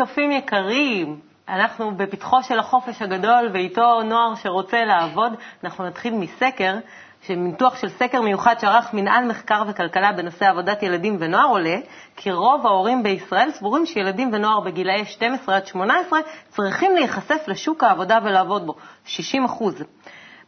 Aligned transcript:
צופים 0.00 0.30
יקרים, 0.30 1.20
אנחנו 1.48 1.96
בפתחו 1.96 2.42
של 2.42 2.58
החופש 2.58 3.02
הגדול 3.02 3.50
ואיתו 3.52 4.02
נוער 4.02 4.34
שרוצה 4.34 4.84
לעבוד. 4.84 5.32
אנחנו 5.64 5.86
נתחיל 5.86 6.14
מסקר, 6.14 6.74
שמניתוח 7.22 7.76
של 7.80 7.88
סקר 7.88 8.20
מיוחד 8.22 8.54
שערך 8.58 8.94
מנהל 8.94 9.24
מחקר 9.24 9.62
וכלכלה 9.68 10.12
בנושא 10.12 10.48
עבודת 10.48 10.82
ילדים 10.82 11.16
ונוער 11.20 11.48
עולה, 11.48 11.76
כי 12.16 12.32
רוב 12.32 12.66
ההורים 12.66 13.02
בישראל 13.02 13.50
סבורים 13.50 13.86
שילדים 13.86 14.30
ונוער 14.32 14.60
בגילאי 14.60 15.04
12 15.04 15.56
עד 15.56 15.66
18 15.66 16.20
צריכים 16.48 16.96
להיחשף 16.96 17.44
לשוק 17.48 17.84
העבודה 17.84 18.18
ולעבוד 18.24 18.66
בו, 18.66 18.74
60 19.04 19.44
אחוז. 19.44 19.84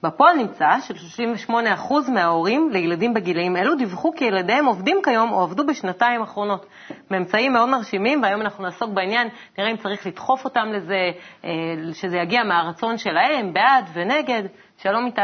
בפועל 0.02 0.36
נמצא 0.36 0.68
ש-38% 0.80 1.92
מההורים 2.08 2.70
לילדים 2.72 3.14
בגילאים 3.14 3.56
אלו 3.56 3.74
דיווחו 3.74 4.12
כי 4.16 4.24
ילדיהם 4.24 4.66
עובדים 4.66 5.00
כיום 5.04 5.32
או 5.32 5.42
עבדו 5.42 5.66
בשנתיים 5.66 6.20
האחרונות. 6.20 6.66
ממצאים 7.10 7.52
מאוד 7.52 7.68
מרשימים, 7.68 8.22
והיום 8.22 8.40
אנחנו 8.40 8.64
נעסוק 8.64 8.90
בעניין, 8.90 9.28
נראה 9.58 9.70
אם 9.70 9.76
צריך 9.76 10.06
לדחוף 10.06 10.44
אותם 10.44 10.68
לזה, 10.72 11.10
אה, 11.44 11.50
שזה 11.92 12.16
יגיע 12.16 12.44
מהרצון 12.44 12.98
שלהם, 12.98 13.52
בעד 13.52 13.84
ונגד. 13.92 14.42
שלום 14.82 15.06
איתי. 15.06 15.20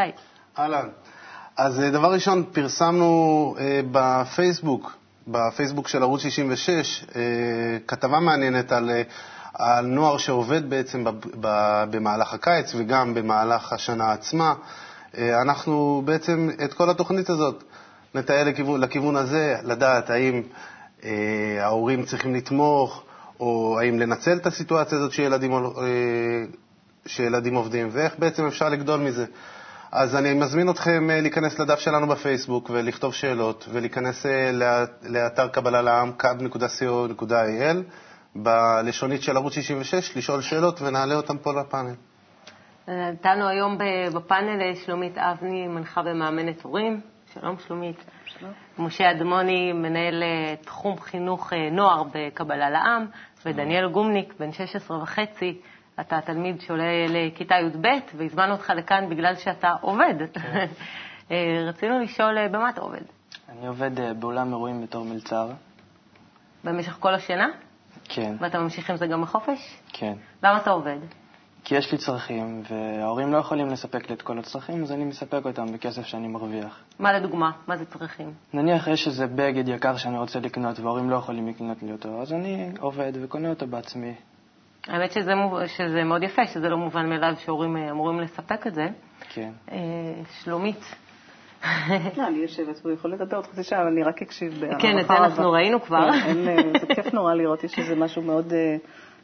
אהלן. 0.59 0.88
אז 1.56 1.80
אה, 1.80 1.90
דבר 1.90 2.12
ראשון, 2.12 2.45
פרסמנו 2.52 3.54
אה, 3.59 3.80
בפייסבוק, 3.90 4.96
בפייסבוק 5.29 5.88
של 5.88 6.02
ערוץ 6.02 6.20
66, 6.20 7.04
כתבה 7.87 8.20
מעניינת 8.20 8.73
על 8.73 8.90
על 9.54 9.87
נוער 9.87 10.16
שעובד 10.18 10.71
בעצם 10.71 11.04
במהלך 11.91 12.35
הקיץ 12.35 12.74
וגם 12.79 13.15
במהלך 13.15 13.73
השנה 13.73 14.13
עצמה. 14.13 14.54
אה, 15.18 15.43
אנחנו 15.43 16.02
בעצם 16.04 16.51
את 16.65 16.73
כל 16.74 16.91
התוכנית 16.91 17.30
הזאת 17.30 17.65
נטייל 18.15 18.49
לכיוון, 18.49 18.80
לכיוון 18.80 19.16
הזה, 19.16 19.57
לדעת 19.65 20.10
האם 20.10 20.43
אה, 21.04 21.10
ההורים 21.60 22.04
צריכים 22.04 22.35
לתמוך, 22.35 23.02
או 23.41 23.79
האם 23.80 23.99
לנצל 23.99 24.37
את 24.37 24.46
הסיטואציה 24.46 24.99
הזאת 24.99 25.13
שילדים, 25.13 25.52
אה, 25.52 25.59
שילדים 27.07 27.54
עובדים, 27.54 27.88
ואיך 27.93 28.15
בעצם 28.19 28.46
אפשר 28.46 28.69
לגדול 28.69 29.01
מזה. 29.01 29.24
אז 29.93 30.15
אני 30.16 30.35
מזמין 30.35 30.71
אתכם 30.71 31.09
להיכנס 31.10 31.59
לדף 31.59 31.79
שלנו 31.79 32.07
בפייסבוק 32.07 32.71
ולכתוב 32.73 33.15
שאלות, 33.15 33.69
ולהיכנס 33.73 34.26
לאתר 35.02 35.49
קבלה 35.49 35.82
לעם, 35.82 36.13
kab.co.il. 36.23 37.76
בלשונית 38.37 39.23
של 39.23 39.37
ערוץ 39.37 39.52
66, 39.52 40.16
לשאול 40.16 40.40
שאלות 40.40 40.82
ונעלה 40.82 41.15
אותן 41.15 41.38
פה 41.38 41.51
לפאנל. 41.60 41.95
נתנו 42.88 43.48
היום 43.48 43.79
בפאנל 44.15 44.74
שלומית 44.74 45.18
אבני, 45.18 45.66
מנחה 45.68 46.01
ומאמנת 46.04 46.62
הורים. 46.62 47.01
שלום, 47.35 47.57
שלומית. 47.66 48.04
שלום. 48.24 48.52
משה 48.79 49.10
אדמוני, 49.10 49.73
מנהל 49.73 50.23
אה, 50.23 50.54
תחום 50.57 51.01
חינוך 51.01 51.52
אה, 51.52 51.70
נוער 51.70 52.02
בקבלה 52.15 52.70
לעם, 52.70 53.07
ודניאל 53.46 53.88
גומניק, 53.88 54.35
בן 54.38 54.52
16 54.52 55.02
וחצי. 55.02 55.60
אתה 56.01 56.20
תלמיד 56.20 56.60
שעולה 56.60 57.07
לכיתה 57.09 57.54
י"ב, 57.54 57.87
והזמנו 58.16 58.52
אותך 58.52 58.73
לכאן 58.76 59.09
בגלל 59.09 59.37
שאתה 59.37 59.74
עובד. 59.80 60.15
כן. 60.32 60.66
אה, 61.30 61.65
רצינו 61.68 61.98
לשאול, 61.98 62.48
במה 62.48 62.70
אתה 62.70 62.80
עובד? 62.80 63.02
אני 63.48 63.66
עובד 63.66 63.90
באולם 64.20 64.53
אירועים 64.53 64.82
בתור 64.82 65.04
מלצר. 65.04 65.50
במשך 66.65 66.97
כל 67.00 67.15
השנה? 67.15 67.48
כן. 68.09 68.37
ואתה 68.41 68.59
ממשיך 68.59 68.91
עם 68.91 68.97
זה 68.97 69.06
גם 69.06 69.22
בחופש? 69.22 69.81
כן. 69.92 70.14
למה 70.42 70.56
אתה 70.56 70.70
עובד? 70.70 70.98
כי 71.64 71.74
יש 71.74 71.92
לי 71.92 71.98
צרכים, 71.98 72.62
וההורים 72.70 73.32
לא 73.32 73.38
יכולים 73.38 73.69
לספק 73.69 74.08
לי 74.08 74.14
את 74.14 74.22
כל 74.22 74.38
הצרכים, 74.38 74.82
אז 74.82 74.92
אני 74.92 75.04
מספק 75.04 75.41
אותם 75.44 75.66
בכסף 75.72 76.06
שאני 76.06 76.28
מרוויח. 76.28 76.84
מה 76.98 77.12
לדוגמה? 77.12 77.50
מה 77.66 77.76
זה 77.76 77.84
צרכים? 77.84 78.32
נניח 78.52 78.88
יש 78.88 79.06
איזה 79.06 79.26
בגד 79.26 79.68
יקר 79.68 79.97
שאני 79.97 80.18
רוצה 80.18 80.41
לקנות 80.41 80.80
וההורים 80.80 81.10
לא 81.10 81.16
יכולים 81.16 81.48
לקנות 81.48 81.82
לי 81.82 81.92
אותו, 81.92 82.22
אז 82.22 82.32
אני 82.32 82.70
עובד 82.80 83.12
וקונה 83.22 83.50
אותו 83.50 83.66
בעצמי. 83.66 84.14
האמת 84.86 85.12
שזה, 85.12 85.32
שזה 85.66 86.04
מאוד 86.04 86.22
יפה, 86.22 86.47
שזה 86.47 86.68
לא 86.68 86.76
מובן 86.76 87.08
מאליו 87.08 87.34
שהורים 87.38 87.76
אה, 87.76 87.91
אמורים 87.91 88.20
לספק 88.20 88.66
את 88.66 88.74
זה. 88.74 88.88
כן. 89.28 89.50
אה, 89.72 89.76
שלומית, 90.42 90.80
לא, 92.16 92.26
אני 92.26 92.38
יושבת 92.38 92.78
פה, 92.78 92.92
יכול 92.92 93.12
לדבר 93.12 93.36
עוד 93.36 93.46
חצי 93.46 93.62
שעה, 93.62 93.82
אבל 93.82 93.91
אני 93.91 94.02
רק 94.02 94.22
אקשיב 94.22 94.60
בהערכה. 94.60 94.78
כן, 94.82 94.98
את 94.98 95.06
זה 95.06 95.14
אנחנו 95.14 95.52
ראינו 95.52 95.80
כבר. 95.82 96.10
כן, 96.12 96.48
אה, 96.48 96.56
זה 96.80 96.94
כיף 96.94 97.14
נורא 97.14 97.34
לראות, 97.34 97.64
יש 97.64 97.78
איזה 97.78 97.94
משהו 97.94 98.22
מאוד, 98.22 98.52
אה, 98.52 98.76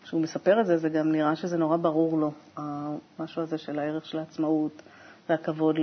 כשהוא 0.03 0.21
מספר 0.21 0.61
את 0.61 0.67
זה, 0.67 0.77
זה 0.77 0.89
גם 0.89 1.13
נראה 1.13 1.37
שזה 1.37 1.57
נורא 1.57 1.77
ברור 1.77 2.19
לו, 2.19 2.33
המשהו 3.19 3.43
הזה 3.43 3.59
של 3.59 3.79
הערך 3.79 4.07
של 4.07 4.19
העצמאות 4.19 4.83
והכבוד 5.29 5.77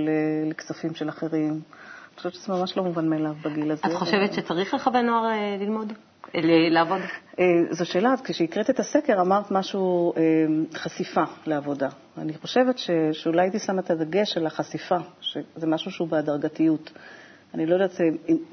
לכספים 0.50 0.94
של 0.94 1.08
אחרים. 1.08 1.50
אני 1.50 2.16
חושבת 2.16 2.34
שזה 2.34 2.52
ממש 2.52 2.76
לא 2.76 2.84
מובן 2.84 3.08
מאליו 3.08 3.34
בגיל 3.44 3.70
הזה. 3.72 3.82
את 3.86 3.92
חושבת 3.92 4.32
שצריך 4.32 4.74
לכוון 4.74 5.06
נוער 5.06 5.26
אה, 5.26 5.56
ללמוד? 5.60 5.92
לעבוד? 6.70 7.00
זו 7.70 7.86
שאלה, 7.86 8.14
כשהקראת 8.24 8.70
את 8.70 8.80
הסקר 8.80 9.20
אמרת 9.20 9.50
משהו, 9.50 10.12
חשיפה 10.74 11.22
לעבודה. 11.46 11.88
אני 12.18 12.34
חושבת 12.34 12.78
שאולי 13.12 13.42
הייתי 13.42 13.58
שמה 13.58 13.80
את 13.80 13.90
הדגש 13.90 14.36
על 14.36 14.46
החשיפה, 14.46 14.96
שזה 15.20 15.66
משהו 15.66 15.90
שהוא 15.90 16.08
בהדרגתיות. 16.08 16.90
אני 17.54 17.66
לא 17.66 17.74
יודעת 17.74 18.00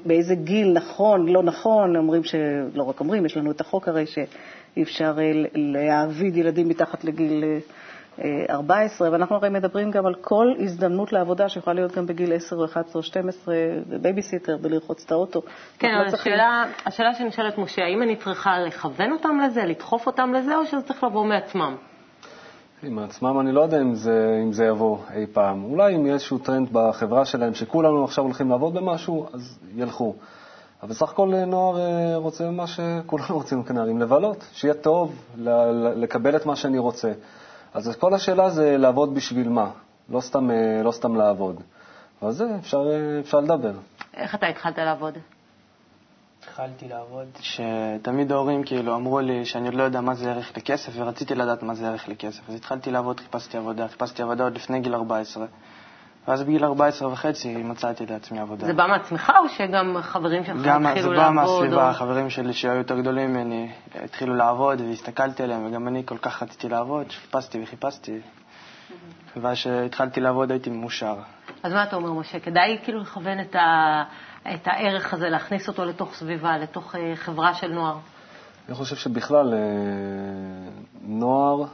באיזה 0.04 0.34
גיל 0.34 0.72
נכון, 0.72 1.28
לא 1.28 1.42
נכון, 1.42 1.96
אומרים 1.96 2.24
שלא 2.24 2.82
רק 2.82 3.00
אומרים, 3.00 3.26
יש 3.26 3.36
לנו 3.36 3.50
את 3.50 3.60
החוק 3.60 3.88
הרי 3.88 4.06
שאי 4.06 4.82
אפשר 4.82 5.16
אה, 5.18 5.32
להעביד 5.54 6.36
ילדים 6.36 6.68
מתחת 6.68 7.04
לגיל 7.04 7.44
14, 8.50 9.06
אה, 9.06 9.12
ואנחנו 9.12 9.36
הרי 9.36 9.48
מדברים 9.48 9.90
גם 9.90 10.06
על 10.06 10.14
כל 10.14 10.46
הזדמנות 10.58 11.12
לעבודה 11.12 11.48
שיכולה 11.48 11.74
להיות 11.74 11.92
גם 11.92 12.06
בגיל 12.06 12.32
10 12.32 12.56
או 12.56 12.64
11 12.64 12.94
או 12.94 13.02
12, 13.02 13.54
בבייביסיטר, 13.88 14.56
בלרחוץ 14.56 15.04
את 15.04 15.12
האוטו. 15.12 15.42
כן, 15.78 15.88
אבל 15.88 16.06
לא 16.06 16.14
השאלה, 16.14 16.64
השאלה 16.86 17.14
שאני 17.14 17.32
שואלת, 17.32 17.58
משה, 17.58 17.82
האם 17.82 18.02
אני 18.02 18.16
צריכה 18.16 18.58
לכוון 18.58 19.12
אותם 19.12 19.38
לזה, 19.44 19.64
לדחוף 19.64 20.06
אותם 20.06 20.32
לזה, 20.34 20.56
או 20.56 20.66
שזה 20.66 20.82
צריך 20.82 21.04
לבוא 21.04 21.24
מעצמם? 21.24 21.76
עם 22.82 22.98
עצמם 22.98 23.40
אני 23.40 23.52
לא 23.52 23.60
יודע 23.60 23.80
אם 23.80 23.94
זה, 23.94 24.40
אם 24.44 24.52
זה 24.52 24.64
יבוא 24.64 24.98
אי 25.14 25.26
פעם. 25.32 25.64
אולי 25.64 25.96
אם 25.96 26.04
יהיה 26.04 26.14
איזשהו 26.14 26.38
טרנד 26.38 26.68
בחברה 26.72 27.24
שלהם 27.24 27.54
שכולנו 27.54 28.04
עכשיו 28.04 28.24
הולכים 28.24 28.50
לעבוד 28.50 28.74
במשהו, 28.74 29.26
אז 29.32 29.58
ילכו. 29.74 30.14
אבל 30.82 30.90
בסך 30.90 31.10
הכל 31.10 31.34
נוער 31.46 31.78
אה, 31.78 32.16
רוצה 32.16 32.50
מה 32.50 32.66
שכולנו 32.66 33.26
רוצים 33.30 33.62
כנערים, 33.62 33.98
לבלות, 33.98 34.44
שיהיה 34.52 34.74
טוב, 34.74 35.14
לקבל 35.96 36.36
את 36.36 36.46
מה 36.46 36.56
שאני 36.56 36.78
רוצה. 36.78 37.12
אז 37.74 37.96
כל 37.96 38.14
השאלה 38.14 38.50
זה 38.50 38.76
לעבוד 38.78 39.14
בשביל 39.14 39.48
מה, 39.48 39.70
לא 40.08 40.20
סתם, 40.20 40.50
אה, 40.50 40.82
לא 40.82 40.92
סתם 40.92 41.16
לעבוד. 41.16 41.60
ועל 42.22 42.32
זה 42.32 42.56
אפשר, 42.60 42.90
אה, 42.90 43.20
אפשר 43.20 43.40
לדבר. 43.40 43.72
איך 44.14 44.34
אתה 44.34 44.46
התחלת 44.46 44.78
לעבוד? 44.78 45.14
התחלתי 46.42 46.88
לעבוד, 46.88 47.26
שתמיד 47.40 48.32
ההורים 48.32 48.64
כאילו 48.64 48.94
אמרו 48.96 49.20
לי 49.20 49.44
שאני 49.44 49.66
עוד 49.66 49.74
לא 49.74 49.82
יודע 49.82 50.00
מה 50.00 50.14
זה 50.14 50.30
ערך 50.30 50.56
לכסף, 50.56 50.92
ורציתי 50.94 51.34
לדעת 51.34 51.62
מה 51.62 51.74
זה 51.74 51.88
ערך 51.88 52.08
לכסף. 52.08 52.48
אז 52.48 52.54
התחלתי 52.54 52.90
לעבוד, 52.90 53.20
חיפשתי 53.20 53.56
עבודה, 53.56 53.88
חיפשתי 53.88 54.22
עבודה 54.22 54.44
עוד 54.44 54.54
לפני 54.54 54.80
גיל 54.80 54.94
14. 54.94 55.46
ואז 56.30 56.42
בגיל 56.42 56.64
14 56.64 57.12
וחצי 57.12 57.56
מצאתי 57.56 58.06
לעצמי 58.06 58.40
עבודה. 58.40 58.66
זה 58.66 58.72
בא 58.72 58.86
מעצמך 58.86 59.32
או 59.44 59.48
שגם 59.48 59.96
חברים 60.02 60.44
שלך 60.44 60.56
התחילו 60.56 60.72
לעבוד? 60.72 60.96
גם 60.96 61.02
זה 61.02 61.08
בא 61.08 61.30
מהסביבה, 61.30 61.88
או... 61.88 61.94
חברים 61.94 62.30
שלי 62.30 62.52
שהיו 62.52 62.74
יותר 62.74 63.00
גדולים 63.00 63.30
ממני 63.30 63.70
התחילו 64.04 64.34
לעבוד 64.34 64.80
והסתכלתי 64.80 65.42
עליהם, 65.42 65.66
וגם 65.66 65.88
אני 65.88 66.02
כל 66.06 66.16
כך 66.18 66.42
רציתי 66.42 66.68
לעבוד, 66.68 67.10
שחיפשתי 67.10 67.62
וחיפשתי. 67.62 68.20
ואז 69.36 69.56
כשהתחלתי 69.56 70.20
לעבוד 70.20 70.50
הייתי 70.50 70.70
מאושר. 70.70 71.16
אז 71.62 71.72
מה 71.72 71.82
אתה 71.82 71.96
אומר, 71.96 72.12
משה? 72.12 72.40
כדאי 72.40 72.78
כאילו 72.84 73.00
לכוון 73.00 73.40
את, 73.40 73.54
ה... 73.54 74.02
את 74.54 74.66
הערך 74.66 75.14
הזה, 75.14 75.28
להכניס 75.28 75.68
אותו 75.68 75.84
לתוך 75.84 76.14
סביבה, 76.14 76.58
לתוך 76.58 76.94
אה, 76.96 77.12
חברה 77.16 77.54
של 77.54 77.72
נוער? 77.72 77.96
אני 78.68 78.74
חושב 78.74 78.96
שבכלל, 78.96 79.54
אה, 79.54 79.58
נוער 81.02 81.64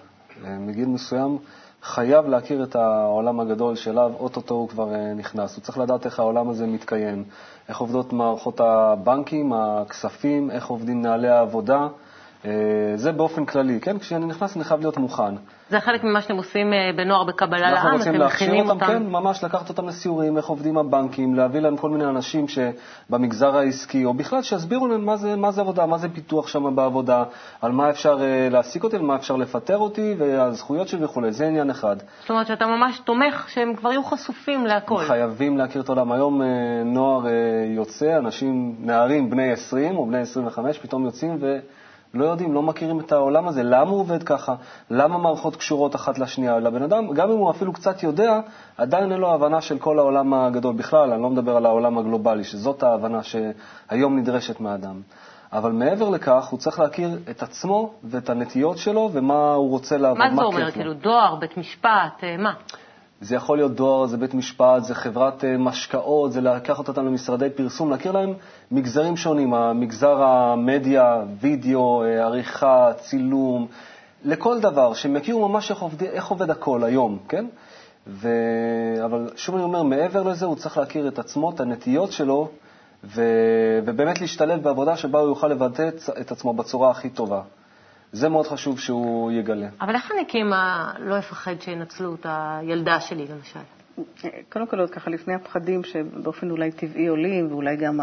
אה, 0.45 0.59
מגיל 0.59 0.87
מסוים 0.87 1.39
חייב 1.83 2.27
להכיר 2.27 2.63
את 2.63 2.77
העולם 2.77 3.41
הגדול 3.41 3.77
שאליו 3.77 4.13
אוטוטו 4.19 4.55
הוא 4.55 4.69
כבר 4.69 4.89
נכנס. 5.17 5.57
הוא 5.57 5.63
צריך 5.63 5.79
לדעת 5.79 6.07
איך 6.07 6.19
העולם 6.19 6.49
הזה 6.49 6.67
מתקיים, 6.67 7.25
איך 7.69 7.79
עובדות 7.79 8.13
מערכות 8.13 8.61
הבנקים, 8.61 9.53
הכספים, 9.53 10.51
איך 10.51 10.67
עובדים 10.67 11.03
נהלי 11.03 11.29
העבודה. 11.29 11.89
זה 12.97 13.13
באופן 13.13 13.45
כללי, 13.45 13.81
כן? 13.81 13.99
כשאני 13.99 14.27
נכנס 14.27 14.57
אני 14.57 14.65
חייב 14.65 14.81
להיות 14.81 14.97
מוכן. 14.97 15.35
זה 15.71 15.81
חלק 15.81 16.05
ממה 16.05 16.21
שאתם 16.21 16.37
עושים 16.37 16.73
אה, 16.73 16.91
בנוער 16.97 17.25
בקבלה 17.25 17.71
לעם, 17.71 18.01
אתם 18.01 18.27
מכינים 18.27 18.71
אותם. 18.71 18.87
כן, 18.87 19.07
ממש 19.07 19.45
לקחת 19.45 19.69
אותם 19.69 19.89
לסיורים, 19.89 20.37
איך 20.37 20.47
עובדים 20.47 20.79
הבנקים, 20.79 21.35
להביא 21.35 21.61
להם 21.61 21.77
כל 21.77 21.91
מיני 21.91 22.05
אנשים 22.05 22.47
שבמגזר 22.49 23.57
העסקי, 23.57 24.05
או 24.05 24.15
בכלל 24.15 24.43
שיסבירו 24.43 24.87
להם 24.87 25.05
מה 25.05 25.17
זה, 25.17 25.37
מה 25.37 25.51
זה 25.51 25.61
עבודה, 25.61 25.87
מה 25.87 25.99
זה 25.99 26.09
פיתוח 26.09 26.49
שם 26.49 26.77
בעבודה, 26.77 27.25
על 27.63 27.73
מה 27.73 27.91
אפשר 27.91 28.19
אה, 28.21 28.49
להעסיק 28.51 28.85
אותי 28.85 28.97
ומה 28.97 29.17
אפשר 29.17 29.37
לפטר 29.37 29.79
אותי, 29.79 30.15
והזכויות 30.19 30.89
שלי 30.89 31.05
וכולי, 31.05 31.33
זה 31.33 31.47
עניין 31.47 31.71
אחד. 31.71 31.97
זאת 32.21 32.31
אומרת 32.31 32.47
שאתה 32.47 32.67
ממש 32.67 32.99
תומך 32.99 33.49
שהם 33.49 33.75
כבר 33.75 33.91
יהיו 33.91 34.05
חשופים 34.05 34.67
להכל. 34.67 35.05
חייבים 35.07 35.59
להכיר 35.59 35.83
את 35.83 35.89
העולם. 35.89 36.13
היום 36.13 36.43
אה, 36.43 36.47
נוער 36.85 37.25
יוצא, 37.77 38.19
אנשים, 38.19 38.77
נערים 38.81 39.31
בני 39.31 39.53
20 39.53 39.97
או 39.97 40.07
בני 40.07 40.19
25, 40.19 40.79
פתאום 40.79 41.05
יוצאים 41.05 41.39
ו... 41.41 41.59
לא 42.17 42.25
יודעים, 42.25 42.55
לא 42.55 42.63
מכירים 42.63 43.01
את 43.01 43.13
העולם 43.13 43.49
הזה, 43.49 43.63
למה 43.63 43.91
הוא 43.91 44.01
עובד 44.01 44.23
ככה, 44.23 44.55
למה 44.91 45.19
מערכות 45.19 45.57
קשורות 45.57 45.95
אחת 45.95 46.19
לשנייה. 46.19 46.59
לבן 46.59 46.83
אדם, 46.83 47.13
גם 47.13 47.31
אם 47.31 47.37
הוא 47.37 47.51
אפילו 47.51 47.73
קצת 47.73 48.03
יודע, 48.03 48.41
עדיין 48.77 49.13
אין 49.13 49.21
לו 49.21 49.35
הבנה 49.35 49.61
של 49.61 49.79
כל 49.79 49.99
העולם 49.99 50.35
הגדול 50.35 50.75
בכלל, 50.75 51.13
אני 51.13 51.23
לא 51.23 51.31
מדבר 51.31 51.57
על 51.57 51.67
העולם 51.67 51.99
הגלובלי, 51.99 52.45
שזאת 52.45 52.83
ההבנה 52.83 53.21
שהיום 53.23 54.19
נדרשת 54.19 54.61
מהאדם. 54.61 55.01
אבל 55.53 55.73
מעבר 55.73 56.09
לכך, 56.09 56.47
הוא 56.47 56.59
צריך 56.59 56.81
להכיר 56.81 57.19
את 57.31 57.43
עצמו 57.43 57.93
ואת 58.05 58.31
הנטיות 58.31 58.79
שלו 58.79 59.11
ומה 59.13 59.53
הוא 59.53 59.71
רוצה 59.71 59.99
לעבוד, 59.99 60.19
מה 60.19 60.37
זה 60.37 60.43
אומר? 60.43 60.71
כאילו 60.71 60.95
דואר, 60.95 61.35
בית 61.35 61.57
משפט, 61.57 62.23
אה, 62.23 62.37
מה? 62.37 62.53
זה 63.21 63.37
יכול 63.37 63.57
להיות 63.59 63.75
דואר, 63.75 64.07
זה 64.07 64.17
בית 64.17 64.35
משפט, 64.35 64.85
זה 64.85 64.95
חברת 64.95 65.45
אה, 65.45 65.57
משקאות, 65.59 66.33
זה 66.33 66.41
לקחת 66.41 66.89
אותם 66.89 67.07
למשרדי 67.07 67.51
פרסום, 67.51 67.91
להכיר 67.91 68.13
להם 68.13 68.35
מגזרים 68.71 69.17
שונים, 69.17 69.55
המגזר 69.55 70.23
המדיה, 70.23 71.23
וידאו, 71.41 72.03
אה, 72.05 72.25
עריכה, 72.25 72.93
צילום, 73.01 73.67
לכל 74.25 74.61
דבר, 74.61 74.95
שהם 74.95 75.17
יכירו 75.17 75.49
ממש 75.49 75.71
איך 75.71 75.79
עובד, 75.83 76.03
איך 76.03 76.27
עובד 76.27 76.51
הכל 76.51 76.85
היום, 76.85 77.19
כן? 77.29 77.47
ו... 78.07 78.29
אבל 79.05 79.31
שוב 79.37 79.55
אני 79.55 79.65
אומר, 79.65 79.83
מעבר 79.83 80.23
לזה 80.23 80.47
הוא 80.47 80.57
צריך 80.57 80.79
להכיר 80.79 81.09
את 81.09 81.19
עצמו, 81.19 81.51
את 81.51 81.61
הנטיות 81.61 82.13
שלו, 82.13 82.49
ו... 83.05 83.23
ובאמת 83.85 84.21
להשתלב 84.21 84.63
בעבודה 84.63 84.97
שבה 84.97 85.19
הוא 85.21 85.29
יוכל 85.29 85.49
לבטא 85.49 85.89
את- 86.21 86.33
עצמו 86.33 86.53
בצורה 86.55 86.91
הכי 86.91 87.11
טובה. 87.11 87.41
זה 88.17 88.29
מאוד 88.29 88.47
חשוב 88.47 88.79
שהוא 88.81 89.33
יגלה. 89.33 89.69
אבל 89.81 89.95
איך 89.95 90.13
אני 90.13 90.25
כאמא 90.29 90.93
לא 90.99 91.19
אפחד 91.19 91.61
שינצלו 91.61 92.15
את 92.15 92.27
הילדה 92.29 93.01
שלי, 93.01 93.27
למשל? 93.29 93.61
קודם 94.49 94.67
כל, 94.67 94.81
עוד 94.81 94.91
ככה 94.91 95.11
לפני 95.11 95.35
הפחדים 95.35 95.85
שבאופן 95.85 96.51
אולי 96.51 96.73
טבעי 96.73 97.07
עולים, 97.07 97.47
ואולי 97.53 97.77
גם 97.77 98.01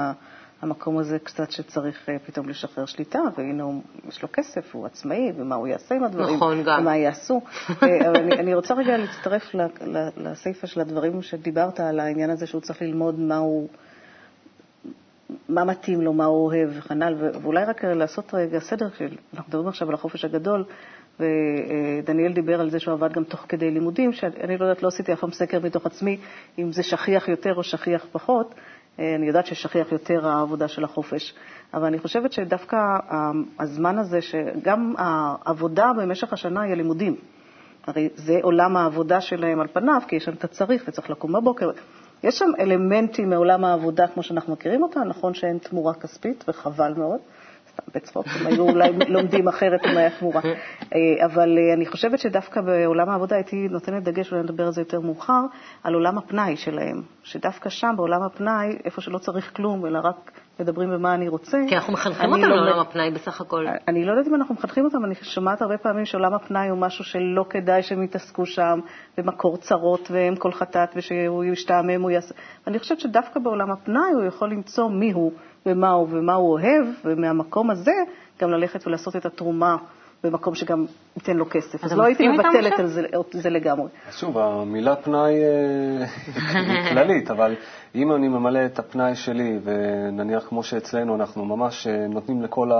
המקום 0.62 0.98
הזה 0.98 1.19
קצת 1.19 1.51
שצריך 1.51 2.10
אה, 2.10 2.19
פתאום 2.25 2.50
לשחרר 2.50 2.86
שליטה, 2.86 3.19
והנה 3.38 3.63
הוא, 3.63 3.81
יש 4.07 4.21
לו 4.21 4.27
כסף, 4.33 4.75
הוא 4.75 4.86
עצמאי, 4.86 5.31
ומה 5.38 5.56
הוא 5.56 5.68
יעשה 5.68 5.95
עם 5.95 6.04
הדברים, 6.04 6.36
נכון, 6.36 6.63
גם. 6.63 6.80
ומה 6.81 6.98
יעשו. 6.98 7.42
אה, 7.83 8.10
אני, 8.10 8.36
אני 8.36 8.54
רוצה 8.54 8.74
רגע 8.74 8.98
להצטרף 8.98 9.56
ל- 9.56 9.62
ל- 9.98 10.10
לסיפה 10.18 10.68
של 10.68 10.80
הדברים 10.80 11.21
שדיברת 11.21 11.80
על 11.80 12.00
העניין 12.00 12.30
הזה 12.30 12.48
שהוא 12.48 12.62
צריך 12.62 12.81
ללמוד 12.81 13.19
מה 13.19 13.38
הוא... 13.38 13.68
מה 15.50 15.63
מתאים 15.63 16.01
לו, 16.01 16.13
מה 16.13 16.25
הוא 16.25 16.45
אוהב 16.45 16.69
וכנ"ל, 16.77 17.15
ו- 17.19 17.30
ואולי 17.41 17.65
רק 17.65 17.85
לעשות 17.85 18.33
רגע 18.33 18.59
סדר, 18.59 18.89
כשאנחנו 18.89 19.44
מדברים 19.47 19.68
עכשיו 19.68 19.88
על 19.89 19.94
החופש 19.94 20.25
הגדול, 20.25 20.63
ודניאל 21.19 22.33
דיבר 22.33 22.62
על 22.62 22.69
זה 22.69 22.80
שהוא 22.80 22.94
עבד 22.94 23.13
גם 23.13 23.24
תוך 23.24 23.45
כדי 23.50 23.71
לימודים, 23.71 24.13
שאני 24.13 24.57
לא 24.57 24.65
יודעת, 24.65 24.83
לא 24.83 24.88
עשיתי 24.88 25.13
אף 25.13 25.19
פעם 25.19 25.31
סקר 25.31 25.59
מתוך 25.59 25.85
עצמי, 25.85 26.18
אם 26.59 26.71
זה 26.71 26.83
שכיח 26.83 27.27
יותר 27.27 27.56
או 27.56 27.63
שכיח 27.63 28.06
פחות. 28.12 28.56
אה, 29.00 29.15
אני 29.15 29.27
יודעת 29.27 29.45
ששכיח 29.45 29.91
יותר 29.91 30.27
העבודה 30.27 30.68
של 30.68 30.83
החופש, 30.83 31.33
אבל 31.74 31.86
אני 31.86 32.00
חושבת 32.00 32.31
שדווקא 32.31 32.75
ה- 32.75 33.31
הזמן 33.59 33.97
הזה, 33.97 34.21
שגם 34.21 34.94
העבודה 34.97 35.91
במשך 35.97 36.33
השנה 36.33 36.62
היא 36.62 36.71
הלימודים. 36.71 37.15
הרי 37.88 38.09
זה 38.15 38.39
עולם 38.41 38.77
העבודה 38.77 39.21
שלהם 39.21 39.59
על 39.59 39.68
פניו, 39.68 40.01
כי 40.07 40.15
יש 40.15 40.24
שם 40.25 40.31
את 40.31 40.44
הצריך 40.44 40.83
וצריך 40.88 41.09
לקום 41.09 41.33
בבוקר. 41.33 41.71
יש 42.24 42.40
שם 42.40 42.50
אלמנטים 42.60 43.30
מעולם 43.30 43.66
העבודה 43.66 44.08
כמו 44.08 44.24
שאנחנו 44.24 44.54
מכירים 44.54 44.84
אותה, 44.84 45.00
נכון 45.00 45.34
שאין 45.34 45.58
תמורה 45.58 45.94
כספית, 45.94 46.44
וחבל 46.48 46.94
מאוד. 46.98 47.20
סתם 47.74 47.92
בצחוק, 47.96 48.25
הם 48.28 48.48
היו 48.48 48.70
אולי 48.70 48.92
לומדים 49.14 49.48
אחרת 49.48 49.80
אם 49.86 49.98
היה 49.98 50.10
תמורה. 50.20 50.42
אה, 50.94 51.25
אבל 51.25 51.58
אה, 51.58 51.74
אני 51.74 51.86
חושבת 51.86 52.20
שדווקא 52.20 52.62
בעולם 52.62 53.10
העבודה 53.10 53.36
הייתי 53.36 53.68
נותנת 53.68 54.04
דגש, 54.04 54.31
אולי 54.31 54.44
נדבר 54.44 54.66
על 54.66 54.72
זה 54.72 54.81
יותר 54.81 55.00
מאוחר, 55.00 55.42
על 55.84 55.94
עולם 55.94 56.18
הפנאי 56.18 56.56
שלהם. 56.58 57.02
שדווקא 57.24 57.70
שם, 57.70 57.94
בעולם 57.98 58.24
הפנאי, 58.24 58.78
איפה 58.86 59.02
שלא 59.02 59.18
צריך 59.18 59.56
כלום, 59.56 59.86
אלא 59.86 60.00
רק 60.04 60.31
מדברים 60.59 60.89
במה 60.89 61.13
אני 61.15 61.27
רוצה. 61.27 61.57
כי 61.69 61.75
אנחנו 61.75 61.94
מחנכים 61.94 62.29
אותם 62.31 62.41
לומד- 62.41 62.55
לעולם 62.55 62.79
הפנאי 62.79 63.11
בסך 63.11 63.41
הכל. 63.41 63.65
אני 63.88 64.05
לא 64.05 64.11
יודעת 64.11 64.27
אם 64.27 64.35
אנחנו 64.35 64.55
מחנכים 64.55 64.85
אותם, 64.85 65.05
אני 65.05 65.15
שומעת 65.15 65.61
הרבה 65.61 65.77
פעמים 65.77 66.05
שעולם 66.05 66.33
הפנאי 66.33 66.67
הוא 66.69 66.77
משהו 66.77 67.03
שלא 67.03 67.45
כדאי 67.50 67.83
שהם 67.83 68.03
יתעסקו 68.03 68.45
שם, 68.45 68.79
במקור 69.17 69.57
צרות 69.57 70.11
והם 70.11 70.35
כל 70.35 70.51
חטאת, 70.51 70.89
ושהוא 70.95 71.44
ישתעמם, 71.44 72.01
הוא 72.01 72.11
יעשה... 72.11 72.35
אני 72.67 72.79
חושבת 72.79 73.00
שדווקא 73.00 73.39
בעולם 73.39 73.71
הפנאי 73.71 74.11
הוא 74.13 74.23
יכול 74.23 74.50
למצוא 74.51 74.89
מי 74.89 75.11
הוא 75.11 75.31
ומה 75.65 75.89
הוא 75.91 76.07
ומה 76.11 76.33
הוא 76.33 76.51
אוהב, 76.51 76.85
ומהמקום 77.05 77.69
הזה 77.69 77.94
גם 78.41 78.50
ללכת 78.50 78.88
ולעשות 78.88 79.15
את 79.15 79.25
התרומה 79.25 79.75
במקום 80.24 80.56
שגם 80.56 80.86
ייתן 81.16 81.38
לו 81.38 81.50
כסף. 81.50 81.84
אז 81.84 81.92
אז 81.92 81.98
לא 81.98 82.04
הייתי 82.04 82.28
מבטלת? 82.28 82.80
על 82.80 82.88
זה, 82.88 83.02
זה 83.31 83.50
לגמרי. 83.50 83.88
אז 84.10 84.16
שוב, 84.16 84.38
המילה 84.38 84.96
פנאי 84.96 85.34
אה, 85.44 86.06
היא 86.54 86.90
כללית, 86.90 87.31
אבל 87.31 87.56
אם 87.96 88.12
אני 88.12 88.28
ממלא 88.28 88.66
את 88.66 88.80
הפנאי 88.80 89.16
שלי, 89.16 89.60
ונניח 89.64 90.46
כמו 90.50 90.64
שאצלנו 90.64 91.16
אנחנו 91.16 91.46
ממש 91.46 91.88
אה, 91.88 92.08
נותנים 92.08 92.42
לכל 92.42 92.72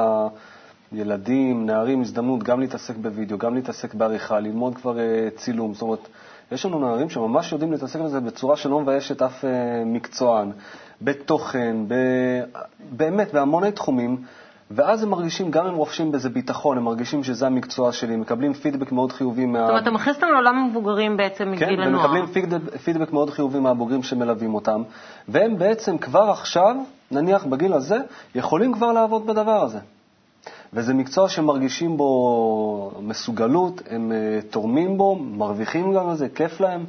הילדים, 0.92 1.66
נערים, 1.66 2.02
הזדמנות 2.02 2.44
גם 2.44 2.60
להתעסק 2.60 2.96
בווידאו, 2.96 3.38
גם 3.38 3.56
להתעסק 3.56 3.94
בעריכה, 3.94 4.40
ללמוד 4.40 4.76
כבר 4.76 5.00
אה, 5.00 5.28
צילום, 5.36 5.74
זאת 5.74 5.82
אומרת, 5.82 6.08
יש 6.52 6.66
לנו 6.66 6.80
נערים 6.80 7.10
שממש 7.10 7.52
יודעים 7.52 7.72
להתעסק 7.72 8.00
בזה 8.00 8.20
בצורה 8.20 8.56
שלא 8.56 8.80
מביישת 8.80 9.22
אף 9.22 9.46
אה, 9.46 9.50
מקצוען, 9.86 10.52
בתוכן, 11.02 11.76
ב... 11.88 11.96
באמת, 12.90 13.34
בהמוני 13.34 13.72
תחומים. 13.72 14.18
ואז 14.76 15.04
הם 15.04 15.10
מרגישים, 15.10 15.52
גם 15.52 15.66
הם 15.66 15.76
רוכשים 15.76 16.12
בזה 16.12 16.30
ביטחון, 16.30 16.78
הם 16.78 16.84
מרגישים 16.84 17.24
שזה 17.24 17.48
המקצוע 17.48 17.92
שלי, 17.92 18.16
מקבלים 18.16 18.54
פידבק 18.54 18.92
מאוד 18.92 19.12
חיובי 19.12 19.46
מה... 19.46 19.60
זאת 19.60 19.70
אומרת, 19.70 19.84
אתה 19.84 19.92
מכניס 19.92 20.16
אותם 20.16 20.28
לעולם 20.28 20.56
המבוגרים 20.56 21.18
בעצם 21.18 21.44
כן, 21.44 21.52
מגיל 21.52 21.82
הנוער. 21.82 22.06
ומקבלים 22.06 22.28
פידבק, 22.28 22.78
פידבק 22.78 23.14
מאוד 23.14 23.30
חיובי 23.30 23.60
מהבוגרים 23.60 24.04
שמלווים 24.04 24.54
אותם, 24.54 24.84
והם 25.28 25.58
בעצם 25.58 25.98
כבר 25.98 26.30
עכשיו, 26.30 26.76
נניח 27.12 27.46
בגיל 27.46 27.74
הזה, 27.74 27.98
יכולים 28.36 28.74
כבר 28.74 28.92
לעבוד 28.92 29.28
בדבר 29.28 29.64
הזה. 29.64 29.80
וזה 30.74 30.94
מקצוע 30.94 31.30
שמרגישים 31.30 31.98
בו 31.98 32.92
מסוגלות, 33.02 33.82
הם 33.90 34.12
אה, 34.12 34.42
תורמים 34.50 34.98
בו, 34.98 35.16
מרוויחים 35.16 35.94
גם 35.94 36.10
על 36.10 36.16
זה, 36.16 36.30
כיף 36.30 36.62
להם, 36.62 36.86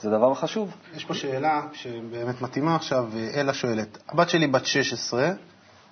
זה 0.00 0.10
דבר 0.10 0.34
חשוב. 0.34 0.76
יש 0.96 1.04
פה 1.04 1.14
שאלה 1.14 1.62
שבאמת 1.72 2.42
מתאימה 2.42 2.76
עכשיו, 2.76 3.08
אלה 3.34 3.54
שואלת. 3.54 3.98
הבת 4.08 4.30
שלי 4.30 4.46
בת 4.46 4.66
16, 4.66 5.30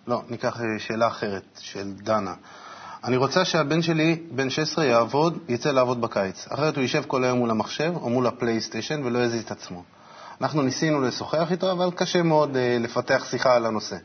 לא, 0.06 0.22
ניקח 0.28 0.60
אה, 0.60 0.78
שאלה 0.78 1.06
אחרת, 1.06 1.44
של 1.60 1.92
דנה. 1.92 2.34
אני 3.04 3.16
רוצה 3.16 3.44
שהבן 3.44 3.82
שלי, 3.82 4.22
בן 4.30 4.50
16, 4.50 4.84
יעבוד, 4.84 5.38
יצא 5.48 5.70
לעבוד 5.70 6.00
בקיץ. 6.00 6.46
אחרת 6.50 6.74
הוא 6.74 6.82
יישב 6.82 7.02
כל 7.06 7.24
היום 7.24 7.38
מול 7.38 7.50
המחשב 7.50 7.92
או 7.96 8.10
מול 8.10 8.26
הפלייסטיישן 8.26 9.02
ולא 9.04 9.18
יזיז 9.18 9.44
את 9.44 9.50
עצמו. 9.50 9.82
אנחנו 10.40 10.62
ניסינו 10.62 11.00
לשוחח 11.00 11.52
איתו, 11.52 11.72
אבל 11.72 11.90
קשה 11.90 12.22
מאוד 12.22 12.56
אה, 12.56 12.76
לפתח 12.80 13.24
שיחה 13.30 13.56
על 13.56 13.66
הנושא. 13.66 13.96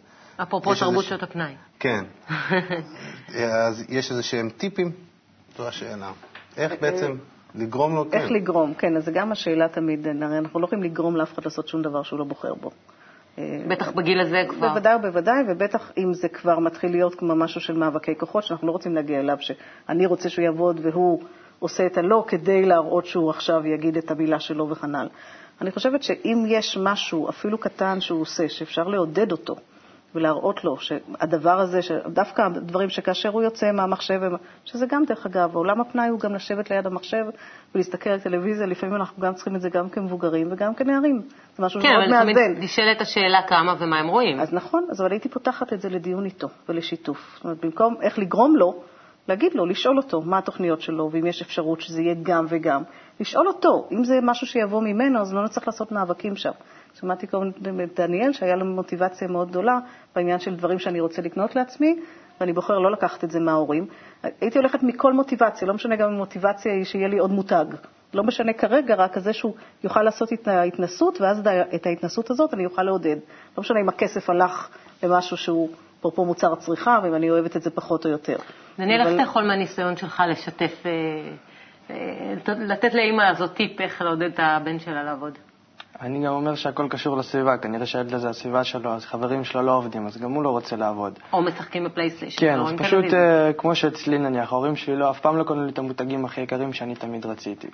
אפרופו 0.42 0.76
תרבות 0.76 1.06
שעות 1.06 1.24
הפנאי. 1.24 1.56
כן. 1.80 2.04
אז 3.68 3.84
יש 3.90 4.12
איזה 4.12 4.24
שהם 4.24 4.50
טיפים? 4.50 4.92
זו 5.58 5.68
השאלה. 5.68 6.12
איך 6.58 6.74
בעצם 6.82 7.16
לגרום 7.56 7.96
לו... 7.96 8.06
איך 8.14 8.28
כן. 8.28 8.34
לגרום, 8.34 8.74
כן, 8.74 8.98
אז 8.98 9.06
זה 9.06 9.12
גם 9.12 9.32
השאלה 9.32 9.70
תמיד, 9.70 10.08
הרי 10.22 10.38
אנחנו 10.38 10.60
לא 10.60 10.66
יכולים 10.66 10.84
לגרום 10.84 11.16
לאף 11.16 11.34
אחד 11.34 11.46
לעשות 11.46 11.68
שום 11.68 11.82
דבר 11.82 12.04
שהוא 12.04 12.20
לא 12.20 12.26
בוחר 12.26 12.54
בו. 12.54 12.72
בטח 13.68 13.92
בגיל 13.92 14.20
הזה 14.20 14.44
כבר. 14.50 14.68
בוודאי 14.70 14.96
ובוודאי, 14.96 15.44
ובטח 15.50 15.92
אם 15.98 16.14
זה 16.14 16.30
כבר 16.30 16.60
מתחיל 16.60 16.92
להיות 16.92 17.16
כמו 17.16 17.36
משהו 17.36 17.62
של 17.62 17.74
מאבקי 17.78 18.16
כוחות, 18.18 18.44
שאנחנו 18.44 18.68
לא 18.68 18.72
רוצים 18.72 18.96
להגיע 18.96 19.20
אליו, 19.20 19.38
שאני 19.40 20.06
רוצה 20.06 20.30
שהוא 20.30 20.46
יעבוד 20.46 20.80
והוא 20.84 21.24
עושה 21.60 21.86
את 21.86 21.98
הלא 21.98 22.24
כדי 22.28 22.66
להראות 22.66 23.06
שהוא 23.06 23.30
עכשיו 23.30 23.68
יגיד 23.68 23.98
את 23.98 24.12
המילה 24.12 24.40
שלו 24.40 24.70
וכנ"ל. 24.70 25.08
אני 25.62 25.72
חושבת 25.72 26.04
שאם 26.04 26.44
יש 26.48 26.78
משהו, 26.82 27.30
אפילו 27.30 27.58
קטן, 27.58 28.02
שהוא 28.02 28.22
עושה, 28.22 28.50
שאפשר 28.50 28.84
לעודד 28.84 29.32
אותו 29.32 29.56
ולהראות 30.16 30.64
לו 30.64 30.78
שהדבר 30.78 31.60
הזה, 31.60 31.80
דווקא 32.08 32.42
הדברים 32.42 32.90
שכאשר 32.90 33.30
הוא 33.30 33.42
יוצא 33.42 33.72
מהמחשב, 33.72 34.22
שזה 34.66 34.86
גם, 34.90 35.06
דרך 35.06 35.26
אגב, 35.26 35.56
עולם 35.56 35.82
הפנאי 35.82 36.08
הוא 36.08 36.20
גם 36.20 36.36
לשבת 36.36 36.72
ליד 36.72 36.88
המחשב 36.88 37.26
ולהסתכל 37.76 38.10
על 38.10 38.20
טלוויזיה, 38.20 38.66
לפעמים 38.66 38.96
אנחנו 38.96 39.22
גם 39.22 39.34
צריכים 39.34 39.56
את 39.56 39.62
זה 39.62 39.70
גם 39.70 39.90
כמבוגרים 39.90 40.48
וגם 40.52 40.76
כנערים. 40.76 41.22
זה 41.58 41.64
משהו 41.64 41.82
כן, 41.82 41.88
שמאוד 41.88 42.04
אבל 42.04 42.12
מאזן. 42.12 42.34
תמיד 42.34 42.64
נשאלת 42.64 43.02
השאלה 43.02 43.42
כמה 43.48 43.76
ומה 43.80 44.00
הם 44.00 44.08
רואים. 44.08 44.40
אז 44.40 44.54
נכון, 44.54 44.88
אז 44.92 45.02
אבל 45.02 45.12
הייתי 45.12 45.30
פותחת 45.30 45.74
את 45.74 45.82
זה 45.82 45.90
לדיון 45.90 46.26
איתו 46.26 46.48
ולשיתוף. 46.70 47.36
זאת 47.36 47.44
אומרת, 47.44 47.66
במקום 47.66 47.96
איך 48.02 48.20
לגרום 48.20 48.56
לו, 48.56 48.82
להגיד 49.28 49.54
לו, 49.54 49.66
לשאול 49.66 49.98
אותו 49.98 50.22
מה 50.22 50.38
התוכניות 50.38 50.82
שלו, 50.82 51.10
ואם 51.12 51.26
יש 51.28 51.42
אפשרות 51.42 51.82
שזה 51.82 52.02
יהיה 52.02 52.16
גם 52.24 52.46
וגם. 52.50 52.82
לשאול 53.20 53.48
אותו, 53.48 53.88
אם 53.92 54.04
זה 54.04 54.20
משהו 54.24 54.48
שיבוא 54.48 54.82
ממנו, 54.82 55.20
אז 55.20 55.34
לא 55.34 55.44
נצטרך 55.44 55.68
לעשות 55.68 55.92
מאבקים 55.92 56.36
שם. 56.36 56.52
שמעתי 56.94 57.28
קודם 57.28 57.82
את 57.84 58.00
דניאל, 58.00 58.34
שהיה 58.34 58.56
לו 58.56 58.66
מוטיבציה 58.66 59.28
מאוד 59.28 59.50
גדולה 59.50 59.80
בעניין 60.16 60.40
של 60.40 60.56
דברים 60.56 60.80
שאני 60.80 61.00
רוצה 61.00 61.22
לקנות 61.22 61.56
לעצמי, 61.56 62.00
ואני 62.40 62.54
בוחר 62.54 62.80
לא 62.80 62.92
לקחת 62.92 63.24
את 63.24 63.32
זה 63.32 63.40
מההורים. 63.40 63.88
הייתי 64.24 64.58
הולכת 64.58 64.84
מכל 64.84 65.14
מוטיבציה, 65.14 65.68
לא 65.68 65.74
משנה 65.74 65.96
גם 65.96 66.10
אם 66.10 66.16
מוטיבציה 66.16 66.74
היא 66.74 66.84
שיהיה 66.84 67.08
לי 67.08 67.18
עוד 67.18 67.32
מותג. 67.32 67.66
לא 68.14 68.24
משנה 68.24 68.54
כרגע, 68.54 68.96
רק 68.96 69.14
כזה 69.14 69.34
שהוא 69.34 69.54
יוכל 69.84 70.04
לעשות 70.04 70.34
את 70.34 70.48
ההתנסות, 70.48 71.22
ואז 71.22 71.48
את 71.76 71.86
ההתנסות 71.86 72.30
הזאת 72.30 72.54
אני 72.54 72.66
אוכל 72.66 72.84
לעודד. 72.84 73.16
לא 73.58 73.62
משנה 73.62 73.80
אם 73.80 73.90
הכסף 73.90 74.30
הלך 74.30 74.70
למשהו 75.04 75.38
שהוא, 75.38 75.70
אפרופו 76.00 76.26
מוצר 76.26 76.56
צריכה, 76.56 77.00
ואם 77.04 77.16
אני 77.16 77.30
אוהבת 77.30 77.56
את 77.56 77.62
זה 77.62 77.70
פחות 77.70 78.06
או 78.06 78.12
יותר. 78.12 78.36
דניאל, 78.78 79.02
איך 79.02 79.14
אתה 79.14 79.22
יכול 79.22 79.44
מהניסיון 79.44 79.98
שלך 79.98 80.24
לשתף, 80.30 80.84
אה, 80.86 80.92
אה, 81.90 82.56
לתת 82.58 82.94
לאימא 82.94 83.22
הזאת 83.22 83.54
טיפ 83.54 83.82
איך 83.82 84.02
לעודד 84.02 84.32
את 84.34 84.40
הבן 84.40 84.80
שלה 84.80 85.04
לעבוד? 85.04 85.38
אני 86.02 86.26
גם 86.26 86.34
אומר 86.34 86.56
שהכל 86.56 86.88
קשור 86.90 87.18
לסביבה, 87.18 87.58
כנראה 87.58 87.86
שהילד 87.86 88.14
הזה, 88.14 88.30
הסביבה 88.30 88.64
שלו, 88.64 88.94
אז 88.94 89.06
חברים 89.06 89.44
שלו 89.44 89.62
לא 89.62 89.78
עובדים, 89.78 90.08
אז 90.08 90.18
גם 90.18 90.32
הוא 90.32 90.44
לא 90.44 90.50
רוצה 90.50 90.76
לעבוד. 90.76 91.20
או 91.34 91.42
משחקים 91.42 91.84
בפלייסטיישן. 91.84 92.40
כן, 92.40 92.60
או 92.60 92.68
אז 92.68 92.74
פשוט. 92.78 93.14
אה, 93.14 93.54
כמו 93.58 93.76
שאצלי 93.76 94.18
נניח, 94.18 94.54
ההורים 94.54 94.76
שלי 94.76 94.96
לא, 94.96 95.10
אף 95.10 95.20
פעם 95.20 95.38
לא 95.38 95.44
קנו 95.44 95.66
לי 95.66 95.72
את 95.72 95.78
המותגים 95.78 96.26
הכי 96.26 96.42
יקרים 96.42 96.74
שאני 96.74 96.96
תמיד 96.96 97.26
רציתי. 97.26 97.68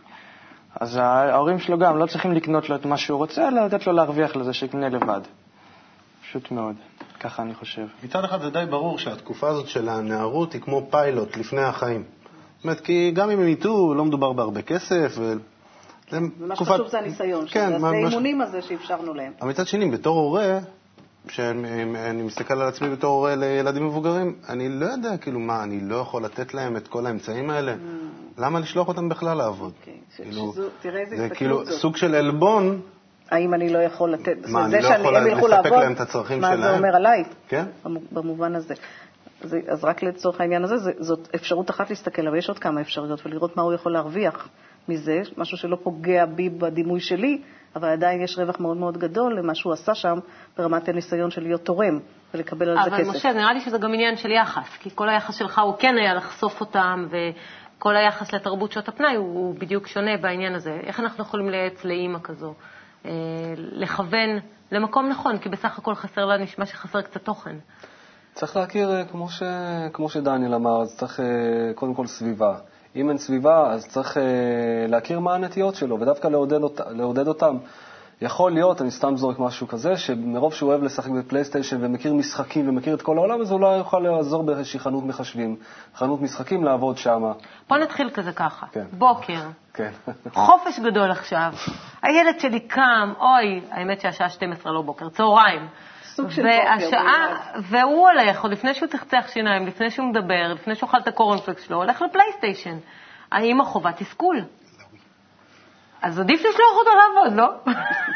אז 0.79 0.95
ההורים 0.95 1.59
שלו 1.59 1.77
גם 1.77 1.97
לא 1.97 2.05
צריכים 2.05 2.31
לקנות 2.31 2.69
לו 2.69 2.75
את 2.75 2.85
מה 2.85 2.97
שהוא 2.97 3.17
רוצה, 3.17 3.47
אלא 3.47 3.65
לתת 3.65 3.87
לו 3.87 3.93
להרוויח 3.93 4.35
לזה 4.35 4.53
שיקנה 4.53 4.89
לבד. 4.89 5.21
פשוט 6.21 6.51
מאוד. 6.51 6.75
ככה 7.19 7.43
אני 7.43 7.53
חושב. 7.53 7.85
מצד 8.03 8.23
אחד 8.23 8.41
זה 8.41 8.49
די 8.49 8.65
ברור 8.69 8.99
שהתקופה 8.99 9.47
הזאת 9.47 9.67
של 9.67 9.89
הנערות 9.89 10.53
היא 10.53 10.61
כמו 10.61 10.87
פיילוט 10.89 11.37
לפני 11.37 11.61
החיים. 11.61 12.03
זאת 12.57 12.63
אומרת, 12.63 12.79
כי 12.79 13.11
גם 13.11 13.29
אם 13.29 13.39
הם 13.39 13.47
יטעו, 13.47 13.93
לא 13.93 14.05
מדובר 14.05 14.33
בהרבה 14.33 14.61
כסף. 14.61 15.15
ו... 15.17 15.33
זה 16.09 16.17
תקופת- 16.55 16.65
שחשוב 16.71 16.87
זה 16.87 16.99
הניסיון, 16.99 17.45
כן, 17.51 17.67
שזה 17.69 17.77
מה- 17.77 17.91
מה 17.91 17.97
האימונים 17.97 18.41
הזה 18.41 18.61
שאפשרנו 18.61 19.13
להם. 19.13 19.31
אבל 19.41 19.49
מצד 19.49 19.67
שני, 19.67 19.91
בתור 19.91 20.19
הורה, 20.19 20.59
כשאני 21.27 21.83
מסתכל 22.23 22.53
על 22.53 22.67
עצמי 22.67 22.89
בתור 22.89 23.11
הורה 23.15 23.35
לילדים 23.35 23.85
מבוגרים, 23.87 24.35
אני 24.49 24.69
לא 24.69 24.85
יודע, 24.85 25.17
כאילו, 25.17 25.39
מה, 25.39 25.63
אני 25.63 25.79
לא 25.81 25.95
יכול 25.95 26.23
לתת 26.25 26.53
להם 26.53 26.77
את 26.77 26.87
כל 26.87 27.05
האמצעים 27.05 27.49
האלה? 27.49 27.75
למה 28.37 28.59
לשלוח 28.59 28.87
אותם 28.87 29.09
בכלל 29.09 29.37
לעבוד? 29.37 29.71
Mm. 29.73 29.79
אוקיי, 29.81 29.93
כאילו, 30.15 30.51
שזו- 30.53 30.69
תראה 30.81 31.01
איזה 31.01 31.17
זה 31.17 31.29
כאילו. 31.29 31.65
סוג 31.65 31.97
של 31.97 32.15
עלבון, 32.15 32.81
האם 33.31 33.53
אני 33.53 33.69
לא 33.69 33.79
יכול 33.79 34.11
לתת... 34.13 34.37
מה, 34.47 34.61
אני 34.61 34.69
זה 34.69 34.77
לא 34.77 34.81
שאני- 34.89 35.01
יכול 35.31 35.49
לספק 35.51 35.65
לעבוד, 35.65 35.83
להם 35.83 35.93
את 35.93 35.99
הצרכים 35.99 36.41
מה 36.41 36.55
זה 36.57 36.61
שלהם? 36.63 36.77
אומר 36.77 36.95
עליי? 36.95 37.23
כן? 37.47 37.65
במו- 37.85 37.99
במובן 38.11 38.55
הזה. 38.55 38.73
אז, 39.43 39.55
אז 39.67 39.83
רק 39.83 40.03
לצורך 40.03 40.41
העניין 40.41 40.63
הזה, 40.63 40.77
זה, 40.77 40.91
זאת 40.99 41.27
אפשרות 41.35 41.69
אחת 41.69 41.89
להסתכל, 41.89 42.27
אבל 42.27 42.37
יש 42.37 42.49
עוד 42.49 42.59
כמה 42.59 42.81
אפשרויות, 42.81 43.25
ולראות 43.25 43.57
מה 43.57 43.63
הוא 43.63 43.73
יכול 43.73 43.91
להרוויח 43.93 44.47
מזה, 44.89 45.21
משהו 45.37 45.57
שלא 45.57 45.77
פוגע 45.83 46.25
בי 46.25 46.49
בדימוי 46.49 46.99
שלי, 46.99 47.41
אבל 47.75 47.89
עדיין 47.89 48.21
יש 48.21 48.37
רווח 48.37 48.59
מאוד 48.59 48.77
מאוד 48.77 48.97
גדול 48.97 49.39
למה 49.39 49.55
שהוא 49.55 49.73
עשה 49.73 49.95
שם 49.95 50.19
ברמת 50.57 50.89
הניסיון 50.89 51.31
של 51.31 51.43
להיות 51.43 51.65
תורם 51.65 51.99
ולקבל 52.33 52.69
על 52.69 52.75
זה 52.75 52.95
אבל 52.95 53.03
כסף. 53.03 53.15
משה, 53.15 53.33
נראה 53.33 53.53
לי 53.53 53.61
שזה 53.61 53.77
גם 53.77 53.93
עניין 53.93 54.17
של 54.17 54.31
יחס, 54.31 54.77
כי 54.79 54.89
כל 54.95 55.09
היחס 55.09 55.35
שלך 55.35 55.59
הוא 55.59 55.73
כן 55.79 55.95
היה 55.97 56.13
לחשוף 56.13 56.59
אותם, 56.61 57.07
וכל 57.09 57.95
היחס 57.95 58.33
לתרבות 58.33 58.71
שעות 58.71 58.87
הפנאי 58.87 59.15
הוא, 59.15 59.25
הוא 59.25 59.55
בדיוק 59.55 59.87
שונה 59.87 60.17
בעניין 60.17 60.55
הזה. 60.55 60.79
איך 60.83 60.99
אנחנו 60.99 61.23
יכולים 61.23 61.49
לייעץ 61.49 61.85
לאימא 61.85 62.19
כזו? 62.23 62.53
אה, 63.05 63.11
לכוון 63.57 64.39
למקום 64.71 65.09
נכון, 65.09 65.37
כי 65.37 65.49
בסך 65.49 65.77
הכל 65.77 65.95
חסר 65.95 66.25
לה 66.25 66.37
נשמע 66.37 66.65
שחסר 66.65 67.01
קצת 67.01 67.23
תוכן. 67.23 67.55
צריך 68.33 68.57
להכיר, 68.57 68.91
אה, 68.91 69.05
כמו, 69.05 69.29
ש... 69.29 69.43
כמו 69.93 70.09
שדניאל 70.09 70.53
אמר, 70.53 70.81
אז 70.81 70.97
צריך 70.97 71.19
אה, 71.19 71.25
קודם 71.75 71.93
כל 71.93 72.07
סביבה. 72.07 72.57
אם 72.95 73.09
אין 73.09 73.17
סביבה, 73.17 73.71
אז 73.71 73.87
צריך 73.87 74.17
אה, 74.17 74.23
להכיר 74.87 75.19
מה 75.19 75.35
הנטיות 75.35 75.75
שלו, 75.75 75.99
ודווקא 75.99 76.27
לעודד, 76.27 76.63
אות... 76.63 76.81
לעודד 76.89 77.27
אותם. 77.27 77.57
יכול 78.21 78.51
להיות, 78.51 78.81
אני 78.81 78.91
סתם 78.91 79.17
זורק 79.17 79.39
משהו 79.39 79.67
כזה, 79.67 79.97
שמרוב 79.97 80.53
שהוא 80.53 80.69
אוהב 80.69 80.83
לשחק 80.83 81.09
בפלייסטיישן 81.09 81.77
ומכיר 81.81 82.13
משחקים 82.13 82.69
ומכיר 82.69 82.95
את 82.95 83.01
כל 83.01 83.17
העולם, 83.17 83.41
אז 83.41 83.51
אולי 83.51 83.77
יוכל 83.77 83.99
לעזור 83.99 84.43
באיזושהי 84.43 84.79
חנות 84.79 85.03
מחשבים, 85.03 85.55
חנות 85.95 86.21
משחקים, 86.21 86.63
לעבוד 86.63 86.97
שמה. 86.97 87.31
בוא 87.69 87.77
נתחיל 87.77 88.09
כזה 88.09 88.31
ככה. 88.31 88.65
כן. 88.71 88.85
בוקר, 88.93 89.41
כן. 89.73 89.91
חופש 90.33 90.79
גדול 90.79 91.11
עכשיו, 91.11 91.53
הילד 92.01 92.39
שלי 92.39 92.59
קם, 92.59 93.13
אוי, 93.19 93.61
האמת 93.71 94.01
שהשעה 94.01 94.29
12 94.29 94.71
לא 94.71 94.81
בוקר, 94.81 95.09
צהריים. 95.09 95.67
סוג 96.15 96.29
של 96.29 96.41
בוקר, 96.41 96.57
והשעה, 96.57 97.37
והוא 97.61 98.09
הולך, 98.09 98.43
עוד 98.43 98.51
לפני 98.51 98.73
שהוא 98.73 98.87
צחצח 98.87 99.27
שיניים, 99.33 99.67
לפני 99.67 99.91
שהוא 99.91 100.07
מדבר, 100.07 100.53
לפני 100.53 100.75
שהוא 100.75 100.89
אכל 100.89 100.97
את 100.97 101.07
הקורנפלקס 101.07 101.63
שלו, 101.67 101.77
הולך 101.77 102.01
לפלייסטיישן. 102.01 102.77
האם 103.31 103.61
החובה 103.61 103.91
תסכול? 103.91 104.41
אז 106.01 106.19
עדיף 106.19 106.39
לשלוח 106.39 106.75
אותו 106.79 106.91
לעבוד, 106.95 107.39
לא? 107.39 107.73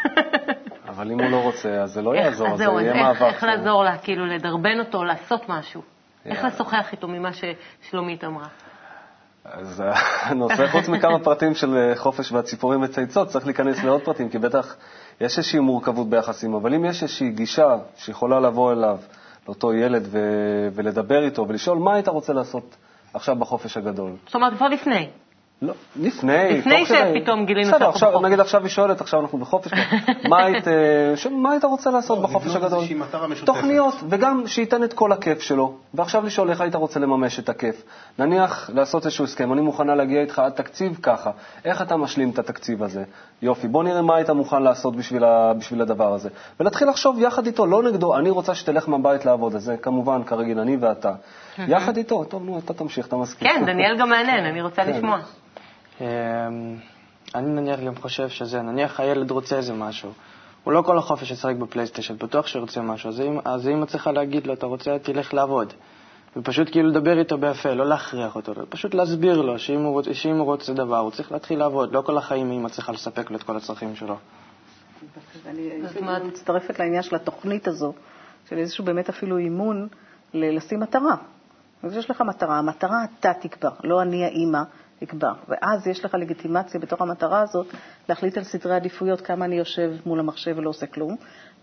אבל 0.89 1.11
אם 1.11 1.19
הוא 1.19 1.29
לא 1.29 1.37
רוצה, 1.43 1.69
אז 1.69 1.91
זה 1.91 2.01
לא 2.01 2.15
יעזור, 2.15 2.47
אז 2.47 2.57
זה 2.57 2.63
יהיה 2.63 2.93
מאבק. 2.93 3.21
איך 3.21 3.43
לעזור 3.43 3.83
לה, 3.83 3.97
כאילו, 3.97 4.25
לדרבן 4.25 4.79
אותו, 4.79 5.03
לעשות 5.03 5.49
משהו? 5.49 5.81
איך. 6.25 6.43
לשוחח 6.43 6.91
איתו 6.91 7.07
ממה 7.07 7.29
ששלומית 7.33 8.23
אמרה? 8.23 8.47
אז 9.45 9.81
אה, 9.81 9.93
הנושא, 10.29 10.67
חוץ 10.67 10.89
מכמה 10.89 11.19
פרטים 11.19 11.53
של 11.53 11.77
אה, 11.77 11.95
חופש 11.95 12.31
והציפורים 12.31 12.81
וצייצות, 12.81 13.27
צריך 13.27 13.45
להיכנס 13.45 13.83
לעוד 13.83 14.01
פרטים, 14.01 14.29
כי 14.29 14.37
בטח 14.37 14.75
יש 15.21 15.37
איזושהי 15.37 15.59
מורכבות 15.59 16.09
ביחסים, 16.09 16.53
אבל 16.53 16.73
אם 16.73 16.85
יש 16.85 17.03
איזושהי 17.03 17.29
גישה 17.31 17.77
שיכולה 17.97 18.39
לבוא 18.39 18.71
אליו, 18.71 18.97
לאותו 19.47 19.73
ילד, 19.73 20.03
ו- 20.11 20.69
ולדבר 20.73 21.23
איתו 21.23 21.45
ולשאול 21.47 21.77
מה 21.77 21.93
היית 21.93 22.07
רוצה 22.07 22.33
לעשות 22.33 22.75
עכשיו 23.13 23.35
בחופש 23.35 23.77
הגדול. 23.77 24.11
זאת 24.25 24.35
אומרת, 24.35 24.53
כבר 24.53 24.67
לפני. 24.67 25.09
לא, 25.61 25.73
לפני, 25.95 26.57
לפני. 26.57 26.85
שפתאום 26.85 27.45
גילינו 27.45 27.67
בסדר, 27.67 27.91
שאנחנו 27.91 28.07
בחופש. 28.07 28.25
נגיד 28.25 28.39
עכשיו 28.39 28.61
היא 28.61 28.69
שואלת, 28.69 29.01
עכשיו 29.01 29.19
אנחנו 29.21 29.37
בחופש, 29.37 29.71
מה 30.29 30.45
היית, 30.45 30.67
אה, 30.67 31.29
מה 31.31 31.51
היית 31.51 31.63
רוצה 31.63 31.91
לעשות 31.91 32.17
לא, 32.17 32.23
בחופש 32.23 32.55
הגדול? 32.55 32.83
תוכניות, 33.45 33.95
וגם 34.09 34.47
שייתן 34.47 34.83
את 34.83 34.93
כל 34.93 35.11
הכיף 35.11 35.41
שלו, 35.41 35.73
ועכשיו 35.93 36.25
לשאול 36.25 36.49
איך 36.49 36.61
היית 36.61 36.75
רוצה 36.75 36.99
לממש 36.99 37.39
את 37.39 37.49
הכיף. 37.49 37.83
נניח 38.19 38.69
לעשות 38.73 39.05
איזשהו 39.05 39.25
הסכם, 39.25 39.53
אני 39.53 39.61
מוכנה 39.61 39.95
להגיע 39.95 40.21
איתך 40.21 40.39
עד 40.39 40.51
תקציב 40.51 40.99
ככה, 41.03 41.31
איך 41.65 41.81
אתה 41.81 41.97
משלים 41.97 42.29
את 42.29 42.39
התקציב 42.39 42.83
הזה? 42.83 43.03
יופי, 43.41 43.67
בוא 43.67 43.83
נראה 43.83 44.01
מה 44.01 44.15
היית 44.15 44.29
מוכן 44.29 44.63
לעשות 44.63 44.95
בשביל, 44.95 45.23
ה, 45.23 45.53
בשביל 45.53 45.81
הדבר 45.81 46.13
הזה. 46.13 46.29
ולהתחיל 46.59 46.89
לחשוב 46.89 47.19
יחד 47.19 47.45
איתו, 47.45 47.65
לא 47.65 47.83
נגדו, 47.83 48.17
אני 48.17 48.29
רוצה 48.29 48.55
שתלך 48.55 48.89
מהבית 48.89 49.25
לעבוד, 49.25 49.55
אז 49.55 49.63
זה 49.63 49.77
כמובן, 49.77 50.23
כרגיל, 50.23 50.59
אני 50.59 50.77
ואתה. 50.79 51.13
יחד 51.67 51.97
איתו, 51.97 52.23
טוב, 52.23 52.43
נו, 52.45 52.59
אתה 52.65 52.73
תמשיך, 52.73 53.07
אתה 53.07 53.15
מסכים. 53.15 53.47
כן, 53.47 53.65
דניאל 53.65 53.97
גם 53.99 54.09
מעניין, 54.09 54.45
אני 54.45 54.61
רוצה 54.61 54.85
כן. 54.85 54.91
לשמוע. 54.91 55.19
אמ, 56.01 56.05
אני 57.35 57.47
נניח 57.49 57.79
גם 57.79 57.95
חושב 57.95 58.29
שזה, 58.29 58.61
נניח 58.61 58.99
הילד 58.99 59.31
רוצה 59.31 59.55
איזה 59.57 59.73
משהו. 59.73 60.11
הוא 60.63 60.73
לא 60.73 60.81
כל 60.81 60.97
החופש 60.97 61.31
ישחק 61.31 61.55
בפלייסטיישן, 61.55 62.17
בטוח 62.17 62.47
שהוא 62.47 62.61
רוצה 62.61 62.81
משהו. 62.81 63.09
אז 63.09 63.21
אז 63.45 63.65
האמא 63.67 63.85
צריכה 63.85 64.11
להגיד 64.11 64.47
לו, 64.47 64.53
אתה 64.53 64.65
רוצה, 64.65 64.99
תלך 64.99 65.33
לעבוד. 65.33 65.73
ופשוט 66.37 66.71
כאילו 66.71 66.89
לדבר 66.89 67.19
איתו 67.19 67.37
ביפה, 67.37 67.73
לא 67.73 67.85
להכריח 67.85 68.35
אותו, 68.35 68.53
פשוט 68.69 68.93
להסביר 68.93 69.41
לו 69.41 69.59
שאם 69.59 69.83
הוא, 69.83 69.91
רוצ, 69.91 70.05
שאם 70.13 70.37
הוא 70.37 70.45
רוצה 70.45 70.73
דבר, 70.73 70.97
הוא 70.97 71.11
צריך 71.11 71.31
להתחיל 71.31 71.59
לעבוד. 71.59 71.93
לא 71.93 72.01
כל 72.01 72.17
החיים 72.17 72.51
אמא 72.51 72.69
צריכה 72.69 72.91
לספק 72.91 73.31
לו 73.31 73.37
את 73.37 73.43
כל 73.43 73.57
הצרכים 73.57 73.95
שלו. 73.95 74.17
אני 75.45 75.69
מצטרפת 76.23 76.79
לעניין 76.79 77.03
של 77.03 77.15
התוכנית 77.15 77.67
הזו, 77.67 77.93
של 78.49 78.57
איזשהו 78.57 78.85
באמת 78.85 79.09
אפילו 79.09 79.37
אימון 79.37 79.87
לשים 80.33 80.79
מטרה. 80.79 81.15
אז 81.83 81.97
יש 81.97 82.09
לך 82.09 82.21
מטרה, 82.21 82.57
המטרה 82.57 83.03
אתה 83.19 83.33
תקבע, 83.33 83.69
לא 83.83 84.01
אני 84.01 84.25
האימא 84.25 84.61
אקבע. 85.03 85.31
ואז 85.47 85.87
יש 85.87 86.05
לך 86.05 86.15
לגיטימציה 86.19 86.79
בתוך 86.79 87.01
המטרה 87.01 87.41
הזאת 87.41 87.67
להחליט 88.09 88.37
על 88.37 88.43
סדרי 88.43 88.75
עדיפויות, 88.75 89.21
כמה 89.21 89.45
אני 89.45 89.55
יושב 89.55 89.91
מול 90.05 90.19
המחשב 90.19 90.57
ולא 90.57 90.69
עושה 90.69 90.85
כלום, 90.85 91.15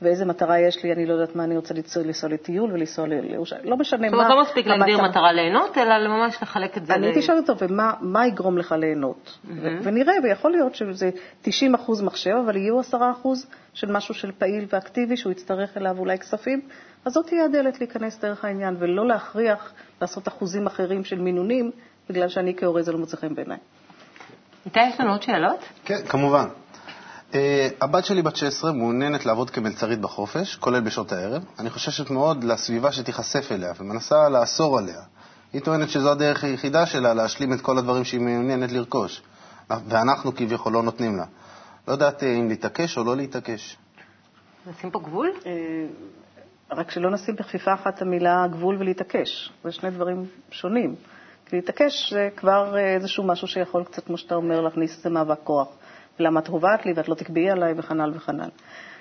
ואיזה 0.03 0.25
מטרה 0.25 0.59
יש 0.61 0.85
לי, 0.85 0.93
אני 0.93 1.07
לא 1.07 1.13
יודעת 1.13 1.37
מה 1.37 1.45
אני 1.45 1.57
רוצה 1.57 1.75
לנסוע, 1.75 2.03
לנסוע 2.03 2.31
לטיול 2.31 2.73
ולנסוע 2.73 3.07
לירושלים, 3.07 3.65
לא 3.65 3.77
משנה 3.77 4.09
זאת 4.09 4.17
מה. 4.17 4.23
אומרת, 4.25 4.37
לא 4.37 4.43
מספיק 4.43 4.67
להגדיר. 4.67 5.03
מטרה 5.03 5.33
ליהנות, 5.33 5.79
אלא 5.79 6.09
ממש 6.09 6.43
לחלק 6.43 6.77
את 6.77 6.87
זה 6.87 6.95
אני 6.95 7.07
הייתי 7.07 7.23
שואלת 7.23 7.51
אותו, 7.51 7.69
ומה 7.69 7.93
מה 8.01 8.27
יגרום 8.27 8.59
לך 8.59 8.73
ליהנות? 8.73 9.39
ו- 9.45 9.79
ונראה, 9.83 10.15
ויכול 10.25 10.51
להיות 10.51 10.75
שזה 10.75 11.11
90 11.43 11.75
אחוז 11.75 12.03
מחשב, 12.03 12.35
אבל 12.45 12.57
יהיו 12.57 12.81
10 12.81 12.99
אחוז 13.11 13.47
של 13.75 13.93
משהו 13.93 14.15
של 14.15 14.33
פעיל 14.33 14.67
ואקטיבי, 14.73 15.17
שהוא 15.17 15.33
יצטרך 15.33 15.77
אליו 15.77 15.99
אולי 15.99 16.19
כספים, 16.19 16.61
אז 17.05 17.13
זאת 17.13 17.27
תהיה 17.27 17.45
הדלת 17.45 17.81
להיכנס 17.81 18.21
דרך 18.21 18.45
העניין, 18.45 18.77
ולא 18.79 19.07
להכריח 19.07 19.73
לעשות 20.01 20.29
אחוזים 20.29 20.67
אחרים 20.67 21.05
של 21.05 21.19
מינונים, 21.19 21.71
בגלל 22.11 22.29
שאני 22.29 22.55
כהורה 22.57 22.83
זה 22.83 22.93
לא 22.93 22.99
מוצא 22.99 23.17
חן 23.17 23.35
בעיניי. 23.35 23.59
איתי, 24.67 24.81
יש 24.81 25.01
לנו 25.01 25.11
עוד 25.13 25.23
שאלות? 25.23 25.61
כן, 25.85 26.07
כמובן. 26.09 26.49
Uh, 27.33 27.37
הבת 27.81 28.05
שלי 28.05 28.23
בת 28.23 28.37
16 28.37 28.73
מעוניינת 28.73 29.27
לעבוד 29.27 29.51
כמלצרית 29.51 30.01
בחופש, 30.01 30.57
כולל 30.57 30.81
בשעות 30.81 31.13
הערב. 31.13 31.45
אני 31.59 31.71
חוששת 31.71 32.11
מאוד 32.11 32.45
לסביבה 32.45 32.93
שתיחשף 32.93 33.53
אליה 33.53 33.73
ומנסה 33.79 34.29
לאסור 34.29 34.79
עליה. 34.79 35.01
היא 35.53 35.63
טוענת 35.63 35.89
שזו 35.91 36.11
הדרך 36.13 36.45
היחידה 36.45 36.87
שלה 36.87 37.15
להשלים 37.15 37.53
את 37.53 37.61
כל 37.61 37.79
הדברים 37.79 38.05
שהיא 38.05 38.21
מעוניינת 38.21 38.73
לרכוש, 38.73 39.23
ואנחנו 39.71 40.35
כביכול 40.35 40.73
לא 40.73 40.83
נותנים 40.83 41.17
לה. 41.17 41.25
לא 41.89 41.93
יודעת 41.93 42.23
אה, 42.23 42.35
אם 42.35 42.49
להתעקש 42.49 42.99
או 42.99 43.05
לא 43.05 43.17
להתעקש. 43.17 43.77
נשים 44.67 44.91
פה 44.91 45.01
גבול? 45.01 45.31
אה, 45.47 45.53
רק 46.71 46.91
שלא 46.91 47.11
נשים 47.11 47.37
בכפיפה 47.37 47.75
אחת 47.75 47.95
את 47.95 48.03
המילה 48.03 48.47
גבול 48.51 48.77
ולהתעקש. 48.79 49.53
זה 49.65 49.73
שני 49.73 49.91
דברים 49.91 50.27
שונים. 50.51 50.95
כי 51.47 51.57
להתעקש 51.57 52.13
זה 52.13 52.29
כבר 52.37 52.77
אה, 52.77 52.95
איזשהו 52.95 53.25
משהו 53.25 53.49
שיכול 53.49 53.85
קצת, 53.85 54.07
כמו 54.07 54.19
שאתה 54.19 54.35
אומר, 54.35 54.61
להכניס 54.61 54.97
איזה 54.97 55.11
מאבק 55.11 55.39
כוח. 55.45 55.69
למה 56.19 56.41
את 56.41 56.49
הובאת 56.49 56.87
לי 56.87 56.93
ואת 56.97 57.09
לא 57.09 57.15
תקבעי 57.15 57.51
עליי 57.51 57.75
וכן 57.77 58.01
הלאה 58.01 58.17
וכן 58.17 58.35
הלאה. 58.35 58.49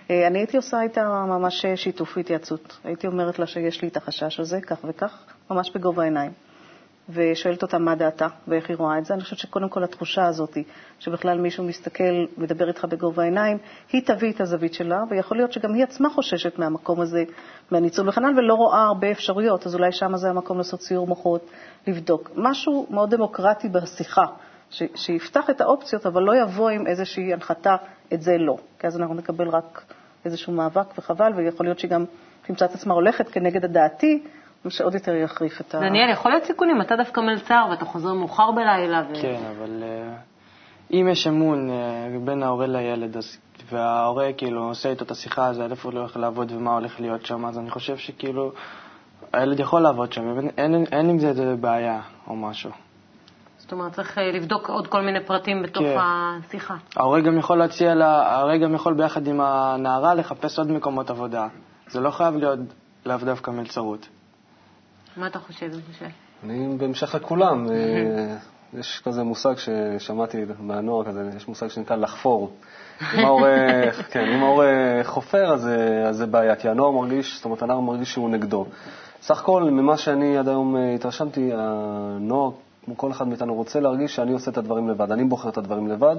אה, 0.10 0.28
אני 0.28 0.40
הייתי 0.40 0.58
עושה 0.58 0.82
איתה 0.82 1.02
ממש 1.10 1.66
שיתוף 1.76 2.18
והתייעצות. 2.18 2.80
הייתי 2.84 3.08
אומרת 3.08 3.40
לה 3.40 3.48
שיש 3.48 3.82
לי 3.82 3.88
את 3.88 3.98
החשש 3.98 4.40
הזה, 4.40 4.62
כך 4.62 4.78
וכך, 4.84 5.24
ממש 5.50 5.72
בגובה 5.76 6.02
העיניים. 6.02 6.32
ושואלת 7.10 7.62
אותה 7.62 7.78
מה 7.78 7.96
דעתה 7.96 8.28
ואיך 8.48 8.70
היא 8.70 8.78
רואה 8.78 8.98
את 8.98 9.06
זה. 9.06 9.14
אני 9.14 9.24
חושבת 9.24 9.40
שקודם 9.40 9.70
כל 9.70 9.84
התחושה 9.84 10.26
הזאת, 10.26 10.58
שבכלל 11.00 11.38
מישהו 11.40 11.64
מסתכל, 11.64 12.26
מדבר 12.38 12.68
איתך 12.68 12.86
בגובה 12.86 13.24
העיניים, 13.24 13.58
היא 13.92 14.02
תביא 14.06 14.32
את 14.32 14.42
הזווית 14.42 14.74
שלה, 14.74 15.04
ויכול 15.10 15.38
להיות 15.38 15.54
שגם 15.54 15.74
היא 15.74 15.84
עצמה 15.84 16.10
חוששת 16.10 16.60
מהמקום 16.60 17.02
הזה, 17.02 17.24
מהניצול 17.72 18.10
וחנן, 18.10 18.38
ולא 18.38 18.54
רואה 18.54 18.84
הרבה 18.84 19.12
אפשרויות, 19.12 19.66
אז 19.66 19.76
אולי 19.76 19.92
שם 19.92 20.18
זה 20.18 20.30
המקום 20.30 20.58
לעשות 20.58 20.82
סיור 20.82 21.08
מוחות, 21.08 21.50
לבדוק. 21.88 22.32
משהו 22.36 22.88
מאוד 22.90 23.16
דמוקרטי 23.16 23.70
בשיחה, 23.70 24.26
ש- 24.70 24.84
שיפתח 24.96 25.50
את 25.50 25.62
האופציות, 25.62 26.06
אבל 26.06 26.24
לא 26.24 26.36
יבוא 26.36 26.70
עם 26.70 26.88
איזושהי 26.88 27.34
הנחתה, 27.34 27.76
את 28.14 28.22
זה 28.22 28.38
לא, 28.38 28.58
כי 28.80 28.88
אז 28.88 28.98
אנחנו 28.98 29.16
נקבל 29.16 29.50
רק 29.50 29.84
איזשהו 30.26 30.54
מאבק 30.54 30.98
וחבל, 30.98 31.34
ויכול 31.36 31.66
להיות 31.66 31.80
שהיא 31.80 31.92
גם 31.92 32.06
תמצא 32.48 32.66
את 32.66 32.76
עצמה 32.76 32.94
הולכת 32.94 33.30
כנגד 33.30 33.66
הדעתי, 33.66 34.24
מה 34.66 34.72
שעוד 34.72 34.94
יותר 34.94 35.16
יחריף 35.16 35.62
את 35.62 35.76
ה... 35.76 35.80
דניאל, 35.80 36.10
יכול 36.10 36.32
להיות 36.32 36.44
סיכונים, 36.44 36.82
אתה 36.82 36.96
דווקא 36.96 37.22
מלצר 37.22 37.66
ואתה 37.72 37.86
חוזר 37.86 38.14
מאוחר 38.14 38.52
בלילה. 38.52 39.04
ו- 39.10 39.22
כן, 39.22 39.42
אבל 39.58 39.84
אה, 39.84 40.16
אם 40.92 41.08
יש 41.12 41.28
אמון 41.28 41.70
אה, 41.70 41.76
בין 42.24 42.44
ההורה 42.44 42.68
לילד, 42.68 43.18
אז, 43.18 43.38
וההורה 43.72 44.34
כאילו 44.38 44.64
עושה 44.64 44.90
איתו 44.90 45.06
את 45.06 45.12
השיחה 45.12 45.46
הזו, 45.46 45.64
איפה 45.64 45.90
הוא 45.90 46.00
הולך 46.00 46.18
לעבוד 46.18 46.52
ומה 46.52 46.74
הולך 46.74 47.00
להיות 47.00 47.26
שם, 47.26 47.46
אז 47.46 47.60
אני 47.60 47.70
חושב 47.70 47.98
שכאילו 47.98 48.52
הילד 49.34 49.60
יכול 49.60 49.82
לעבוד 49.82 50.14
שם, 50.14 50.40
אין, 50.40 50.50
אין, 50.58 50.86
אין 50.92 51.10
עם 51.10 51.20
זה 51.20 51.28
איזה 51.28 51.56
בעיה 51.56 52.02
או 52.28 52.36
משהו. 52.36 52.72
זאת 53.58 53.72
אומרת, 53.72 53.92
צריך 53.92 54.18
אה, 54.18 54.32
לבדוק 54.32 54.70
עוד 54.70 54.88
כל 54.88 55.02
מיני 55.02 55.26
פרטים 55.26 55.64
בתוך 55.64 55.84
כן. 55.84 55.98
השיחה. 56.00 56.76
ההורה 56.96 57.22
גם 57.22 57.38
יכול 57.38 57.58
להציע 57.58 57.96
לה, 57.96 58.32
ההורה 58.32 58.58
גם 58.58 58.76
יכול 58.76 58.94
ביחד 58.94 59.28
עם 59.28 59.42
הנערה 59.42 60.14
לחפש 60.14 60.60
עוד 60.60 60.72
מקומות 60.72 61.10
עבודה. 61.10 61.48
זה 61.88 62.00
לא 62.00 62.12
חייב 62.12 62.36
להיות 62.36 62.60
לאו 63.06 63.18
דווקא 63.18 63.52
מלצרות. 63.52 64.08
מה 65.18 65.28
אתה 65.28 65.40
חושב, 65.40 65.72
משה? 65.90 66.06
אני 66.44 66.78
בהמשך 66.78 67.16
לכולם, 67.16 67.68
אה, 67.72 68.38
יש 68.80 69.02
כזה 69.06 69.24
מושג 69.24 69.54
ששמעתי 69.58 70.38
מהנוער 70.60 71.06
כזה, 71.06 71.30
יש 71.38 71.48
מושג 71.48 71.68
שנקרא 71.68 71.96
לחפור. 71.96 72.52
אם 73.14 73.26
ההורה, 73.26 73.52
כן, 74.12 74.28
אם 74.36 74.44
ההורה 74.44 74.68
חופר, 75.04 75.54
אז, 75.54 75.62
זה- 75.62 76.06
אז 76.08 76.18
זה 76.18 76.26
בעיה, 76.26 76.56
כי 76.56 76.70
הנוער 76.70 76.92
מרגיש, 76.92 77.36
זאת 77.36 77.46
אומרת, 77.46 77.62
הנער 77.62 77.80
מרגיש 77.80 78.12
שהוא 78.14 78.30
נגדו. 78.30 78.66
סך 79.22 79.40
הכל, 79.42 79.64
ממה 79.64 79.98
שאני 79.98 80.38
עד 80.38 80.48
היום 80.48 80.76
אה, 80.76 80.94
התרשמתי, 80.96 81.52
הנוער, 81.54 82.52
כמו 82.86 82.98
כל 82.98 83.12
אחד 83.12 83.28
מאיתנו, 83.28 83.54
רוצה 83.56 83.80
להרגיש 83.80 84.16
שאני 84.16 84.34
עושה 84.34 84.52
את 84.52 84.58
הדברים 84.58 84.90
לבד. 84.90 85.12
אני 85.12 85.24
בוחר 85.24 85.50
את 85.50 85.58
הדברים 85.58 85.88
לבד, 85.88 86.16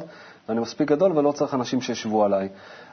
ואני 0.49 0.61
מספיק 0.61 0.89
גדול 0.89 1.19
ולא 1.19 1.33
צריך 1.33 1.55
אנשים 1.55 1.81
שישבו 1.83 2.25
עליי. 2.25 2.49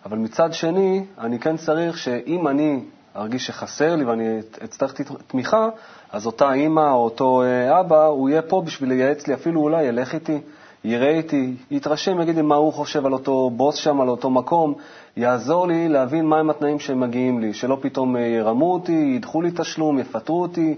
אבל 0.06 0.18
מצד 0.18 0.54
שני, 0.54 1.06
אני 1.18 1.40
כן 1.40 1.58
צריך 1.58 1.98
שאם 1.98 2.48
אני 2.48 2.84
ארגיש 3.16 3.48
שחסר 3.48 3.96
לי 3.96 4.04
ואני 4.04 4.40
אצטרך 4.64 4.94
תמיכה, 5.28 5.70
אז 6.12 6.26
אותה 6.26 6.54
אימא 6.54 6.92
או 6.92 7.04
אותו 7.04 7.44
אה, 7.44 7.80
אבא, 7.80 8.06
הוא 8.06 8.30
יהיה 8.30 8.42
פה 8.42 8.62
בשביל 8.66 8.90
לייעץ 8.90 9.28
לי, 9.28 9.34
אפילו 9.34 9.62
אולי 9.62 9.84
ילך 9.84 10.14
איתי, 10.14 10.42
יראה 10.84 11.10
איתי, 11.10 11.54
יתרשם, 11.72 12.22
יגיד 12.22 12.36
לי 12.36 12.42
מה 12.42 12.56
הוא 12.56 12.74
חושב 12.74 13.06
על 13.06 13.14
אותו 13.14 13.50
בוס 13.50 13.76
שם, 13.76 14.02
על 14.02 14.10
אותו 14.10 14.30
מקום, 14.30 14.74
יעזור 15.18 15.68
לי 15.68 15.90
להבין 15.90 16.26
מהם 16.26 16.50
התנאים 16.50 16.80
שמגיעים 16.80 17.40
לי, 17.40 17.54
שלא 17.54 17.78
פתאום 17.82 18.16
אה, 18.16 18.22
ירמו 18.22 18.74
אותי, 18.74 19.14
ידחו 19.16 19.42
לי 19.42 19.52
תשלום, 19.56 20.00
יפטרו 20.00 20.42
אותי, 20.42 20.76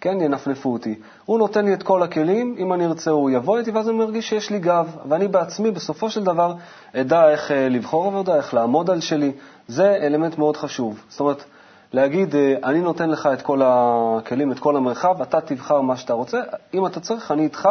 כן, 0.00 0.20
ינפנפו 0.20 0.72
אותי. 0.72 0.94
הוא 1.24 1.38
נותן 1.38 1.64
לי 1.64 1.74
את 1.74 1.82
כל 1.82 2.02
הכלים, 2.02 2.54
אם 2.58 2.72
אני 2.72 2.86
ארצה 2.86 3.10
הוא 3.10 3.30
יבוא 3.30 3.58
איתי, 3.58 3.70
ואז 3.70 3.88
אני 3.88 3.98
מרגיש 3.98 4.28
שיש 4.28 4.50
לי 4.50 4.58
גב, 4.58 4.96
ואני 5.08 5.28
בעצמי 5.28 5.70
בסופו 5.70 6.10
של 6.10 6.24
דבר 6.24 6.54
אדע 6.96 7.30
איך 7.30 7.50
אה, 7.50 7.68
לבחור 7.68 8.06
עבודה, 8.06 8.36
איך 8.36 8.54
לעמוד 8.54 8.90
על 8.90 9.00
שלי. 9.00 9.32
זה 9.68 9.98
אלמנט 10.02 10.38
מאוד 10.38 10.56
חשוב. 10.56 11.00
זאת 11.08 11.20
אומרת, 11.20 11.44
להגיד, 11.92 12.34
אה, 12.34 12.54
אני 12.64 12.80
נותן 12.80 13.10
לך 13.10 13.28
את 13.32 13.42
כל 13.42 13.60
הכלים, 13.64 14.52
את 14.52 14.58
כל 14.58 14.76
המרחב, 14.76 15.22
אתה 15.22 15.40
תבחר 15.40 15.80
מה 15.80 15.96
שאתה 15.96 16.12
רוצה, 16.12 16.40
אם 16.74 16.86
אתה 16.86 17.00
צריך, 17.00 17.30
אני 17.30 17.42
איתך, 17.44 17.68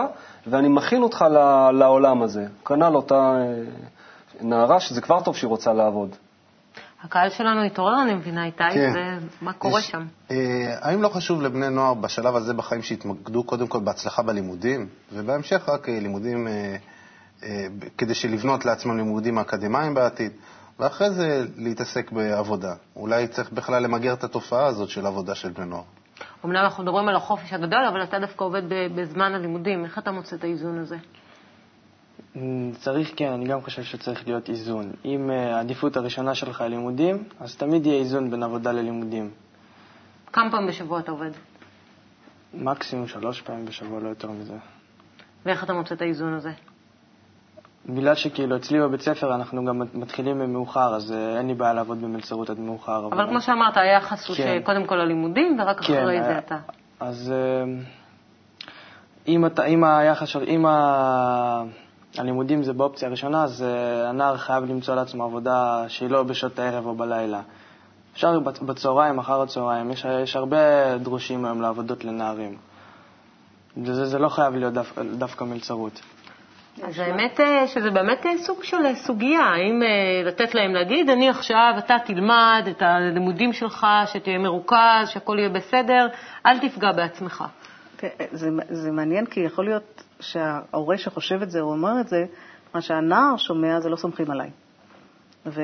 ואני 0.47 0.67
מכין 0.67 1.03
אותך 1.03 1.25
ל- 1.31 1.71
לעולם 1.71 2.21
הזה. 2.21 2.45
כנ"ל 2.65 2.95
אותה 2.95 3.15
אה, 3.15 3.63
נערה, 4.41 4.79
שזה 4.79 5.01
כבר 5.01 5.21
טוב 5.21 5.35
שהיא 5.35 5.47
רוצה 5.47 5.73
לעבוד. 5.73 6.09
הקהל 7.03 7.29
שלנו 7.29 7.61
התעורר, 7.63 8.01
אני 8.03 8.13
מבינה, 8.13 8.45
איתי, 8.45 8.63
כן. 8.73 8.93
ומה 9.41 9.53
קורה 9.53 9.79
יש- 9.79 9.87
שם? 9.91 10.05
אה, 10.31 10.35
האם 10.81 11.01
לא 11.01 11.09
חשוב 11.09 11.41
לבני 11.41 11.69
נוער 11.69 11.93
בשלב 11.93 12.35
הזה 12.35 12.53
בחיים 12.53 12.81
שיתמקדו 12.81 13.43
קודם 13.43 13.67
כל 13.67 13.79
בהצלחה 13.79 14.21
בלימודים, 14.23 14.87
ובהמשך 15.13 15.69
רק 15.69 15.89
אה, 15.89 15.99
לימודים, 15.99 16.47
אה, 16.47 16.75
אה, 17.43 17.65
כדי 17.97 18.13
שלבנות 18.13 18.65
לעצמם 18.65 18.97
לימודים 18.97 19.39
אקדמיים 19.39 19.93
בעתיד, 19.93 20.31
ואחרי 20.79 21.09
זה 21.09 21.45
להתעסק 21.57 22.11
בעבודה. 22.11 22.75
אולי 22.95 23.27
צריך 23.27 23.51
בכלל 23.51 23.83
למגר 23.83 24.13
את 24.13 24.23
התופעה 24.23 24.65
הזאת 24.65 24.89
של 24.89 25.05
עבודה 25.05 25.35
של 25.35 25.49
בני 25.49 25.65
נוער. 25.65 25.83
אמנם 26.45 26.55
אנחנו 26.57 26.83
מדברים 26.83 27.07
על 27.07 27.15
החופש 27.15 27.53
הגדול, 27.53 27.85
אבל 27.85 28.03
אתה 28.03 28.19
דווקא 28.19 28.43
עובד 28.43 28.61
בזמן 28.95 29.35
הלימודים. 29.35 29.85
איך 29.85 29.97
אתה 29.97 30.11
מוצא 30.11 30.35
את 30.35 30.43
האיזון 30.43 30.79
הזה? 30.79 30.97
אמ, 32.35 32.71
צריך, 32.79 33.11
כן, 33.15 33.31
אני 33.31 33.45
גם 33.45 33.61
חושב 33.61 33.83
שצריך 33.83 34.27
להיות 34.27 34.49
איזון. 34.49 34.91
אם 35.05 35.31
אה, 35.31 35.55
העדיפות 35.55 35.97
הראשונה 35.97 36.35
שלך 36.35 36.61
היא 36.61 36.69
לימודים, 36.69 37.23
אז 37.39 37.55
תמיד 37.55 37.85
יהיה 37.85 37.99
איזון 37.99 38.31
בין 38.31 38.43
עבודה 38.43 38.71
ללימודים. 38.71 39.31
כמה 40.33 40.51
פעמים 40.51 40.67
בשבוע 40.67 40.99
אתה 40.99 41.11
עובד? 41.11 41.31
מקסימום 42.53 43.07
שלוש 43.07 43.41
פעמים 43.41 43.65
בשבוע, 43.65 43.99
לא 43.99 44.09
יותר 44.09 44.31
מזה. 44.31 44.53
ואיך 45.45 45.63
אתה 45.63 45.73
מוצא 45.73 45.95
את 45.95 46.01
האיזון 46.01 46.33
הזה? 46.33 46.51
בגלל 47.89 48.15
שכאילו 48.15 48.55
אצלי 48.55 48.79
בבית 48.79 49.01
ספר 49.01 49.35
אנחנו 49.35 49.65
גם 49.65 49.81
מתחילים 49.93 50.53
מאוחר, 50.53 50.95
אז 50.95 51.11
אה, 51.11 51.37
אין 51.37 51.47
לי 51.47 51.53
בעיה 51.53 51.73
לעבוד 51.73 52.01
במלצרות 52.01 52.49
עד 52.49 52.59
מאוחר. 52.59 53.07
אבל 53.11 53.27
כמו 53.29 53.41
שאמרת, 53.41 53.77
היחס 53.77 54.27
הוא 54.27 54.35
כן. 54.35 54.59
שקודם 54.61 54.85
כל 54.85 54.99
הלימודים, 54.99 55.59
ורק 55.59 55.79
אחרי 55.79 56.23
זה 56.23 56.29
אה, 56.29 56.37
אתה. 56.37 56.57
אז 56.99 57.33
אה, 57.35 57.73
אם, 59.27 59.45
אתה, 59.45 59.65
אם 59.65 59.83
היחס 59.83 60.27
של... 60.27 60.43
אם 60.47 60.65
ה... 60.65 61.63
הלימודים 62.17 62.63
זה 62.63 62.73
באופציה 62.73 63.07
הראשונה, 63.07 63.43
אז 63.43 63.65
הנער 64.09 64.37
חייב 64.37 64.63
למצוא 64.63 64.95
לעצמו 64.95 65.23
עבודה 65.23 65.85
שהיא 65.87 66.09
לא 66.09 66.23
בשעות 66.23 66.59
הערב 66.59 66.85
או 66.85 66.95
בלילה. 66.95 67.41
אפשר 68.13 68.39
בצ- 68.39 68.63
בצהריים, 68.63 69.19
אחר 69.19 69.41
הצהריים, 69.41 69.91
יש, 69.91 70.05
יש 70.23 70.35
הרבה 70.35 70.97
דרושים 70.97 71.45
היום 71.45 71.61
לעבודות 71.61 72.05
לנערים. 72.05 72.57
זה, 73.83 74.05
זה 74.05 74.19
לא 74.19 74.29
חייב 74.29 74.55
להיות 74.55 74.73
דו, 74.73 74.81
דווקא 75.17 75.43
מלצרות. 75.43 76.01
אז 76.83 76.99
האמת 76.99 77.39
אה, 77.39 77.67
שזה 77.67 77.91
באמת 77.91 78.25
אה, 78.25 78.37
סוג 78.37 78.63
של 78.63 78.85
אה, 78.85 78.95
סוגיה, 78.95 79.39
האם 79.39 79.81
לתת 80.25 80.55
להם 80.55 80.73
להגיד, 80.73 81.09
אני 81.09 81.29
עכשיו, 81.29 81.73
אתה 81.77 81.95
תלמד 82.05 82.67
את 82.69 82.81
הלימודים 82.81 83.53
שלך, 83.53 83.87
שתהיה 84.05 84.37
מרוכז, 84.37 85.07
שהכל 85.07 85.35
יהיה 85.39 85.49
בסדר, 85.49 86.07
אל 86.45 86.59
תפגע 86.59 86.91
בעצמך. 86.91 87.43
תראה, 87.95 88.11
זה, 88.31 88.49
זה 88.69 88.91
מעניין, 88.91 89.25
כי 89.25 89.39
יכול 89.39 89.65
להיות 89.65 90.03
שההורה 90.19 90.97
שחושב 90.97 91.41
את 91.41 91.51
זה 91.51 91.59
או 91.61 91.71
אומר 91.71 92.01
את 92.01 92.07
זה, 92.07 92.25
מה 92.73 92.81
שהנער 92.81 93.37
שומע 93.37 93.79
זה 93.79 93.89
לא 93.89 93.95
סומכים 93.95 94.31
עליי. 94.31 94.49
ו, 95.45 95.61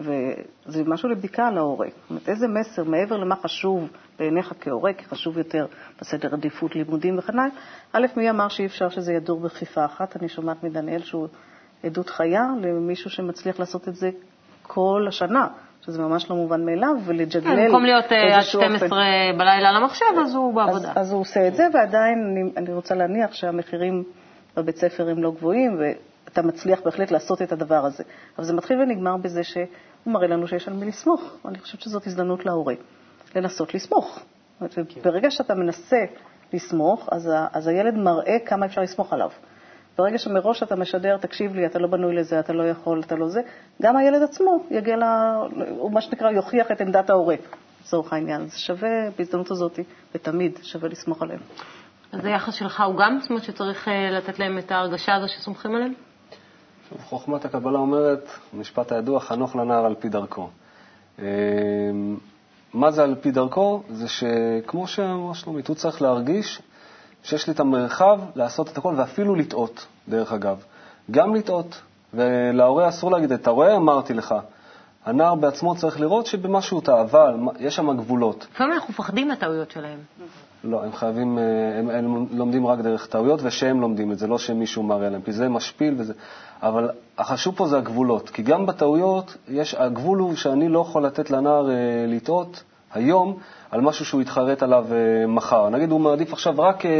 וזה 0.00 0.84
משהו 0.86 1.08
לבדיקה 1.08 1.46
על 1.46 1.58
ההורה. 1.58 1.86
זאת 1.86 2.10
אומרת, 2.10 2.28
איזה 2.28 2.48
מסר, 2.48 2.84
מעבר 2.84 3.16
למה 3.16 3.36
חשוב 3.36 3.88
בעיניך 4.18 4.52
כהורה, 4.60 4.92
כי 4.92 5.04
חשוב 5.04 5.38
יותר 5.38 5.66
בסדר 6.00 6.34
עדיפות 6.34 6.76
לימודים 6.76 7.18
וכן 7.18 7.38
הלאה, 7.38 7.52
א', 7.92 8.06
מי 8.16 8.30
אמר 8.30 8.48
שאי 8.48 8.66
אפשר 8.66 8.88
שזה 8.88 9.12
ידור 9.12 9.40
בכפיפה 9.40 9.84
אחת? 9.84 10.16
אני 10.16 10.28
שומעת 10.28 10.62
מדניאל 10.62 11.02
שהוא 11.02 11.28
עדות 11.84 12.10
חיה 12.10 12.42
למישהו 12.62 13.10
שמצליח 13.10 13.60
לעשות 13.60 13.88
את 13.88 13.94
זה 13.94 14.10
כל 14.62 15.06
השנה, 15.08 15.48
שזה 15.82 16.02
ממש 16.02 16.30
לא 16.30 16.36
מובן 16.36 16.64
מאליו, 16.64 16.96
ולג'גלל 17.04 17.56
כן, 17.56 17.66
במקום 17.66 17.84
להיות 17.84 18.12
אה, 18.12 18.26
עד 18.26 18.32
באיזשהו 18.32 18.60
אופן. 18.60 18.76
12 18.76 18.98
בלילה 19.38 19.68
על 19.68 19.76
המחשב, 19.76 20.04
אז 20.24 20.34
הוא 20.34 20.54
בעבודה. 20.54 20.90
אז, 20.90 20.96
אז 20.96 21.12
הוא 21.12 21.20
עושה 21.20 21.48
את 21.48 21.54
זה, 21.54 21.66
ועדיין 21.72 22.18
אני, 22.30 22.52
אני 22.56 22.74
רוצה 22.74 22.94
להניח 22.94 23.32
שהמחירים 23.32 24.04
בבית 24.56 24.76
ספר 24.76 25.08
הם 25.08 25.22
לא 25.22 25.30
גבוהים, 25.30 25.78
ואתה 26.34 26.46
מצליח 26.46 26.80
בהחלט 26.84 27.10
לעשות 27.10 27.42
את 27.42 27.52
הדבר 27.52 27.84
הזה. 27.84 28.04
אבל 28.38 28.44
זה 28.44 28.52
מתחיל 28.52 28.80
ונגמר 28.80 29.16
בזה 29.16 29.44
שהוא 29.44 29.66
מראה 30.06 30.26
לנו 30.26 30.48
שיש 30.48 30.68
על 30.68 30.74
מי 30.74 30.86
לסמוך. 30.86 31.36
אני 31.44 31.58
חושבת 31.58 31.80
שזאת 31.80 32.06
הזדמנות 32.06 32.46
להורה, 32.46 32.74
לנסות 33.36 33.74
לסמוך. 33.74 34.20
אומרת, 34.60 34.74
ברגע 35.04 35.30
שאתה 35.30 35.54
מנסה 35.54 36.04
לסמוך, 36.52 37.08
אז, 37.12 37.26
ה, 37.26 37.46
אז 37.52 37.66
הילד 37.66 37.94
מראה 37.94 38.38
כמה 38.46 38.66
אפשר 38.66 38.80
לסמוך 38.80 39.12
עליו. 39.12 39.30
ברגע 39.98 40.18
שמראש 40.18 40.62
אתה 40.62 40.76
משדר, 40.76 41.16
תקשיב 41.16 41.54
לי, 41.54 41.66
אתה 41.66 41.78
לא 41.78 41.88
בנוי 41.88 42.16
לזה, 42.16 42.40
אתה 42.40 42.52
לא 42.52 42.62
יכול, 42.62 43.00
אתה 43.00 43.14
לא 43.14 43.28
זה, 43.28 43.40
גם 43.82 43.96
הילד 43.96 44.22
עצמו 44.22 44.64
יגיע 44.70 44.96
ל... 44.96 45.02
הוא 45.68 45.92
מה 45.92 46.00
שנקרא 46.00 46.30
יוכיח 46.30 46.70
את 46.72 46.80
עמדת 46.80 47.10
ההורה, 47.10 47.36
לצורך 47.80 48.12
העניין. 48.12 48.40
אז 48.40 48.56
שווה 48.56 49.10
בהזדמנות 49.18 49.50
הזאת, 49.50 49.78
ותמיד 50.14 50.58
שווה 50.62 50.88
לסמוך 50.88 51.22
עליהם. 51.22 51.40
אז 52.12 52.24
היחס 52.24 52.54
שלך 52.54 52.80
הוא 52.80 52.96
גם, 52.96 53.18
זאת 53.20 53.30
אומרת 53.30 53.44
שצריך 53.44 53.88
אה, 53.88 54.10
לתת 54.10 54.38
להם 54.38 54.58
את 54.58 54.72
ההרגשה 54.72 55.14
הזו 55.14 55.28
שסומכים 55.28 55.74
עליהם? 55.74 55.92
שוב, 56.90 56.98
חוכמת 57.04 57.44
הקבלה 57.44 57.78
אומרת, 57.78 58.28
המשפט 58.52 58.92
הידוע, 58.92 59.20
חנוך 59.20 59.56
לנער 59.56 59.84
על 59.84 59.94
פי 59.94 60.08
דרכו. 60.08 60.48
אה, 61.18 61.24
מה 62.74 62.90
זה 62.90 63.02
על 63.02 63.14
פי 63.20 63.30
דרכו? 63.30 63.82
זה 63.90 64.08
שכמו 64.08 64.86
שאמר 64.86 65.32
שלומית, 65.32 65.68
הוא 65.68 65.76
צריך 65.76 66.02
להרגיש 66.02 66.62
שיש 67.22 67.46
לי 67.46 67.52
את 67.52 67.60
המרחב 67.60 68.20
לעשות 68.34 68.68
את 68.68 68.78
הכל, 68.78 68.94
ואפילו 68.96 69.34
לטעות, 69.34 69.86
דרך 70.08 70.32
אגב. 70.32 70.62
גם 71.10 71.34
לטעות, 71.34 71.80
ולהורה 72.14 72.88
אסור 72.88 73.10
להגיד, 73.10 73.32
אתה 73.32 73.50
רואה, 73.50 73.76
אמרתי 73.76 74.14
לך. 74.14 74.34
הנער 75.04 75.34
בעצמו 75.34 75.74
צריך 75.74 76.00
לראות 76.00 76.26
שבמשהו 76.26 76.76
הוא 76.76 76.84
טעה, 76.84 77.00
אבל 77.00 77.36
יש 77.58 77.76
שם 77.76 77.96
גבולות. 77.96 78.46
לפעמים 78.54 78.72
אנחנו 78.72 78.88
מפחדים 78.90 79.28
מהטעויות 79.28 79.70
שלהם. 79.70 79.98
לא, 80.64 80.84
הם 80.84 80.92
חייבים, 80.92 81.38
אה, 81.38 81.78
הם, 81.78 81.90
הם 81.90 82.26
לומדים 82.30 82.66
רק 82.66 82.78
דרך 82.78 83.06
טעויות, 83.06 83.40
ושהם 83.42 83.80
לומדים 83.80 84.12
את 84.12 84.18
זה, 84.18 84.26
לא 84.26 84.38
שמישהו 84.38 84.82
מראה 84.82 85.10
להם, 85.10 85.22
כי 85.22 85.32
זה 85.32 85.48
משפיל 85.48 85.94
וזה... 85.98 86.12
אבל 86.64 86.90
החשוב 87.18 87.54
פה 87.56 87.68
זה 87.68 87.78
הגבולות, 87.78 88.30
כי 88.30 88.42
גם 88.42 88.66
בטעויות, 88.66 89.36
יש, 89.48 89.74
הגבול 89.74 90.18
הוא 90.18 90.36
שאני 90.36 90.68
לא 90.68 90.78
יכול 90.78 91.06
לתת 91.06 91.30
לנער 91.30 91.70
אה, 91.70 91.74
לטעות, 92.08 92.62
היום 92.94 93.36
על 93.70 93.80
משהו 93.80 94.04
שהוא 94.04 94.20
יתחרט 94.22 94.62
עליו 94.62 94.86
אה, 94.92 95.26
מחר. 95.26 95.68
נגיד 95.68 95.90
הוא 95.90 96.00
מעדיף 96.00 96.32
עכשיו 96.32 96.54
רק, 96.58 96.86
אה, 96.86 96.90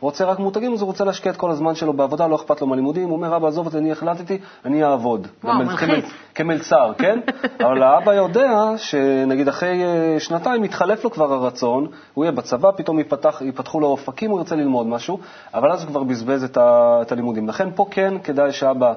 רוצה 0.00 0.24
רק 0.24 0.38
מותגים, 0.38 0.72
אז 0.72 0.80
הוא 0.80 0.86
רוצה 0.86 1.04
להשקיע 1.04 1.32
את 1.32 1.36
כל 1.36 1.50
הזמן 1.50 1.74
שלו 1.74 1.92
בעבודה, 1.92 2.26
לא 2.26 2.36
אכפת 2.36 2.60
לו 2.60 2.66
מהלימודים, 2.66 3.08
הוא 3.08 3.16
אומר, 3.16 3.36
אבא, 3.36 3.48
עזוב 3.48 3.66
אותי, 3.66 3.78
אני 3.78 3.92
החלטתי, 3.92 4.38
אני 4.64 4.84
אעבוד. 4.84 5.26
וואו, 5.44 5.54
מלחיץ. 5.58 5.78
כמל- 5.88 6.00
כמלצר, 6.34 6.92
כן? 6.98 7.20
אבל 7.66 7.82
האבא 7.82 8.14
יודע 8.14 8.72
שנגיד 8.76 9.48
אחרי 9.48 9.84
אה, 9.84 10.20
שנתיים 10.20 10.64
יתחלף 10.64 11.04
לו 11.04 11.10
כבר 11.10 11.32
הרצון, 11.32 11.86
הוא 12.14 12.24
יהיה 12.24 12.32
בצבא, 12.32 12.70
פתאום 12.76 12.98
ייפתח, 12.98 13.42
ייפתחו 13.44 13.80
לו 13.80 13.86
אופקים, 13.86 14.30
הוא 14.30 14.38
ירצה 14.38 14.56
ללמוד 14.56 14.86
משהו, 14.86 15.18
אבל 15.54 15.72
אז 15.72 15.82
הוא 15.82 15.88
כבר 15.88 16.02
בזבז 16.02 16.44
את, 16.44 16.56
ה, 16.56 16.98
את 17.02 17.12
הלימודים. 17.12 17.48
לכן 17.48 17.68
פה 17.74 17.86
כן 17.90 18.14
כדאי 18.24 18.52
שאבא 18.52 18.92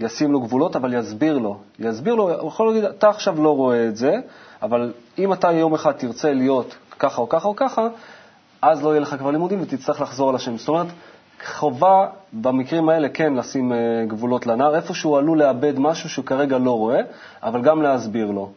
ישים 0.00 0.32
לו 0.32 0.40
גבולות, 0.40 0.76
אבל 0.76 0.94
יסביר 0.94 1.38
לו. 1.38 1.56
יסביר 1.78 2.14
לו, 2.14 2.30
הוא 2.40 2.48
יכול 2.48 2.66
להגיד, 2.66 2.84
אתה 2.84 3.08
עכשיו 3.08 3.42
לא 3.42 3.56
רואה 3.56 3.88
את 3.88 3.96
זה, 3.96 4.14
אבל 4.62 4.92
אם 5.24 5.32
אתה 5.32 5.52
יום 5.52 5.74
אחד 5.74 5.92
תרצה 5.92 6.32
להיות 6.32 6.74
ככה 6.98 7.20
או 7.20 7.28
ככה 7.28 7.48
או 7.48 7.56
ככה, 7.56 7.88
אז 8.62 8.84
לא 8.84 8.88
יהיה 8.90 9.00
לך 9.00 9.16
כבר 9.18 9.30
לימודים 9.30 9.62
ותצטרך 9.62 10.00
לחזור 10.00 10.28
על 10.28 10.34
השם. 10.34 10.58
זאת 10.58 10.68
אומרת, 10.68 10.86
חובה 11.46 12.06
במקרים 12.32 12.88
האלה 12.88 13.08
כן 13.08 13.34
לשים 13.34 13.72
אה, 13.72 13.78
גבולות 14.08 14.46
לנער, 14.46 14.76
איפה 14.76 14.94
שהוא 14.94 15.18
עלול 15.18 15.38
לאבד 15.38 15.78
משהו 15.78 16.08
שהוא 16.08 16.24
כרגע 16.24 16.58
לא 16.58 16.70
רואה, 16.70 17.00
אבל 17.42 17.62
גם 17.62 17.82
להסביר 17.82 18.30
לו. 18.30 18.50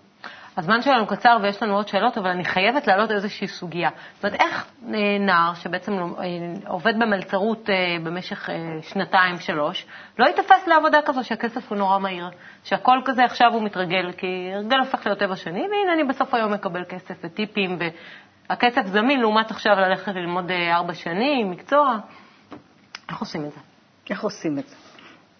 הזמן 0.57 0.81
שלנו 0.81 1.07
קצר 1.07 1.37
ויש 1.41 1.63
לנו 1.63 1.75
עוד 1.75 1.87
שאלות, 1.87 2.17
אבל 2.17 2.29
אני 2.29 2.45
חייבת 2.45 2.87
להעלות 2.87 3.11
איזושהי 3.11 3.47
סוגיה. 3.47 3.89
זאת 4.15 4.25
אומרת, 4.25 4.41
איך 4.41 4.67
אה, 4.93 5.17
נער 5.19 5.53
שבעצם 5.53 5.93
אה, 5.93 6.05
עובד 6.67 6.93
במלצרות 6.99 7.69
אה, 7.69 7.75
במשך 8.03 8.49
שנתיים, 8.81 9.39
שלוש, 9.39 9.85
לא 10.19 10.25
ייתפס 10.25 10.67
לעבודה 10.67 10.99
כזו 11.05 11.23
שהכסף 11.23 11.69
הוא 11.69 11.77
נורא 11.77 11.99
מהיר, 11.99 12.29
שהכל 12.63 13.01
כזה 13.05 13.23
עכשיו 13.25 13.53
הוא 13.53 13.63
מתרגל, 13.63 14.11
כי 14.11 14.51
הרגל 14.53 14.77
הופך 14.77 15.05
להיות 15.05 15.19
טבע 15.19 15.35
שני, 15.35 15.61
והנה 15.61 15.93
אני 15.93 16.03
בסוף 16.03 16.33
היום 16.33 16.53
מקבל 16.53 16.83
כסף 16.89 17.15
וטיפים, 17.23 17.77
והכסף 18.49 18.85
זמין 18.85 19.19
לעומת 19.19 19.51
עכשיו 19.51 19.75
ללכת 19.75 20.15
ללמוד 20.15 20.51
ארבע 20.51 20.93
שנים, 20.93 21.51
מקצוע. 21.51 21.97
איך 23.09 23.19
עושים 23.19 23.45
את 23.45 23.51
זה? 23.51 23.59
איך 24.09 24.23
עושים 24.23 24.59
את 24.59 24.67
זה? 24.67 24.82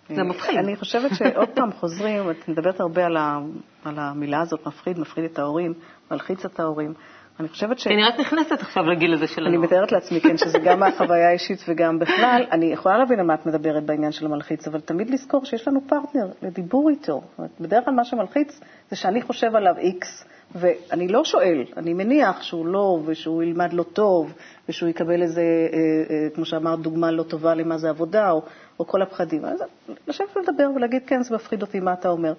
זה 0.09 0.23
מפחיד. 0.23 0.55
אני 0.55 0.75
חושבת 0.75 1.11
שעוד 1.15 1.49
פעם 1.49 1.71
חוזרים, 1.71 2.31
את 2.31 2.47
מדברת 2.47 2.79
הרבה 2.79 3.05
על, 3.05 3.17
ה, 3.17 3.39
על 3.85 3.99
המילה 3.99 4.41
הזאת, 4.41 4.67
מפחיד, 4.67 4.99
מפחיד 4.99 5.23
את 5.23 5.39
ההורים, 5.39 5.73
מלחיץ 6.11 6.45
את 6.45 6.59
ההורים. 6.59 6.93
אני 7.39 7.47
חושבת 7.47 7.79
ש... 7.79 7.87
אני 7.87 8.03
רק 8.03 8.19
נכנסת 8.19 8.61
עכשיו 8.61 8.83
לגיל 8.83 9.13
הזה 9.13 9.27
של 9.27 9.47
אני. 9.47 9.57
מתארת 9.57 9.91
לעצמי, 9.91 10.21
כן, 10.21 10.37
שזה 10.37 10.59
גם 10.59 10.79
מהחוויה 10.79 11.29
האישית 11.29 11.65
וגם 11.67 11.99
בכלל. 11.99 12.45
אני 12.51 12.65
יכולה 12.65 12.97
להבין 12.97 13.19
על 13.19 13.25
מה 13.25 13.33
את 13.33 13.45
מדברת 13.45 13.83
בעניין 13.85 14.11
של 14.11 14.25
המלחיץ, 14.25 14.67
אבל 14.67 14.79
תמיד 14.79 15.09
לזכור 15.09 15.45
שיש 15.45 15.67
לנו 15.67 15.81
פרטנר 15.87 16.27
לדיבור 16.41 16.89
איתו. 16.89 17.21
בדרך 17.59 17.85
כלל 17.85 17.93
מה 17.93 18.05
שמלחיץ 18.05 18.59
זה 18.89 18.95
שאני 18.95 19.21
חושב 19.21 19.55
עליו 19.55 19.77
איקס, 19.77 20.25
ואני 20.55 21.07
לא 21.07 21.23
שואל, 21.23 21.63
אני 21.77 21.93
מניח 21.93 22.41
שהוא 22.41 22.65
לא, 22.65 22.99
ושהוא 23.05 23.43
ילמד 23.43 23.73
לא 23.73 23.83
טוב, 23.83 24.33
ושהוא 24.69 24.89
יקבל 24.89 25.21
איזה, 25.21 25.41
אה, 25.41 25.77
אה, 26.15 26.29
כמו 26.35 26.45
שאמרת, 26.45 26.79
דוגמה 26.79 27.11
לא 27.11 27.23
טובה 27.23 27.55
למה 27.55 27.77
זה 27.77 27.89
עבודה, 27.89 28.31
או, 28.31 28.41
או 28.79 28.87
כל 28.87 29.01
הפחדים. 29.01 29.45
אז 29.45 29.63
לשבת 30.07 30.37
ולדבר 30.37 30.69
ולהגיד, 30.75 31.01
כן, 31.07 31.23
זה 31.23 31.35
מפחיד 31.35 31.61
אותי, 31.61 31.79
מה 31.79 31.93
אתה 31.93 32.09
אומר? 32.09 32.33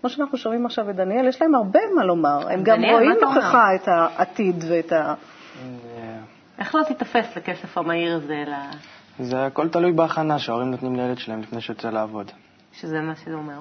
כמו 0.00 0.10
שאנחנו 0.10 0.38
שומעים 0.38 0.66
עכשיו 0.66 0.90
את 0.90 0.96
דניאל, 0.96 1.28
יש 1.28 1.42
להם 1.42 1.54
הרבה 1.54 1.80
מה 1.94 2.04
לומר. 2.04 2.48
הם 2.50 2.62
גם 2.62 2.84
רואים? 2.84 3.10
נכחה 3.38 3.74
את 3.74 3.88
העתיד 3.88 4.64
ואת 4.68 4.92
ה... 4.92 4.96
אה, 4.96 6.18
איך 6.58 6.74
לא 6.74 6.82
תיתפס 6.82 7.36
לכסף 7.36 7.78
המהיר 7.78 8.14
הזה, 8.16 8.44
ל- 8.46 9.24
זה 9.24 9.46
הכל 9.46 9.68
תלוי 9.68 9.92
בהכנה 9.92 10.38
שההורים 10.38 10.70
נותנים 10.70 10.96
לילד 10.96 11.18
שלהם 11.18 11.40
לפני 11.40 11.60
שיוצא 11.60 11.90
לעבוד. 11.90 12.30
שזה 12.72 13.00
מה 13.00 13.16
שזה 13.16 13.34
אומר? 13.34 13.60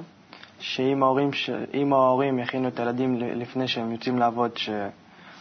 שאם 0.60 1.04
ההורים, 1.04 1.34
ש... 1.34 1.50
ההורים 1.92 2.40
יכינו 2.40 2.68
את 2.68 2.80
הילדים 2.80 3.16
לפני 3.20 3.68
שהם 3.68 3.92
יוצאים 3.92 4.18
לעבוד, 4.18 4.52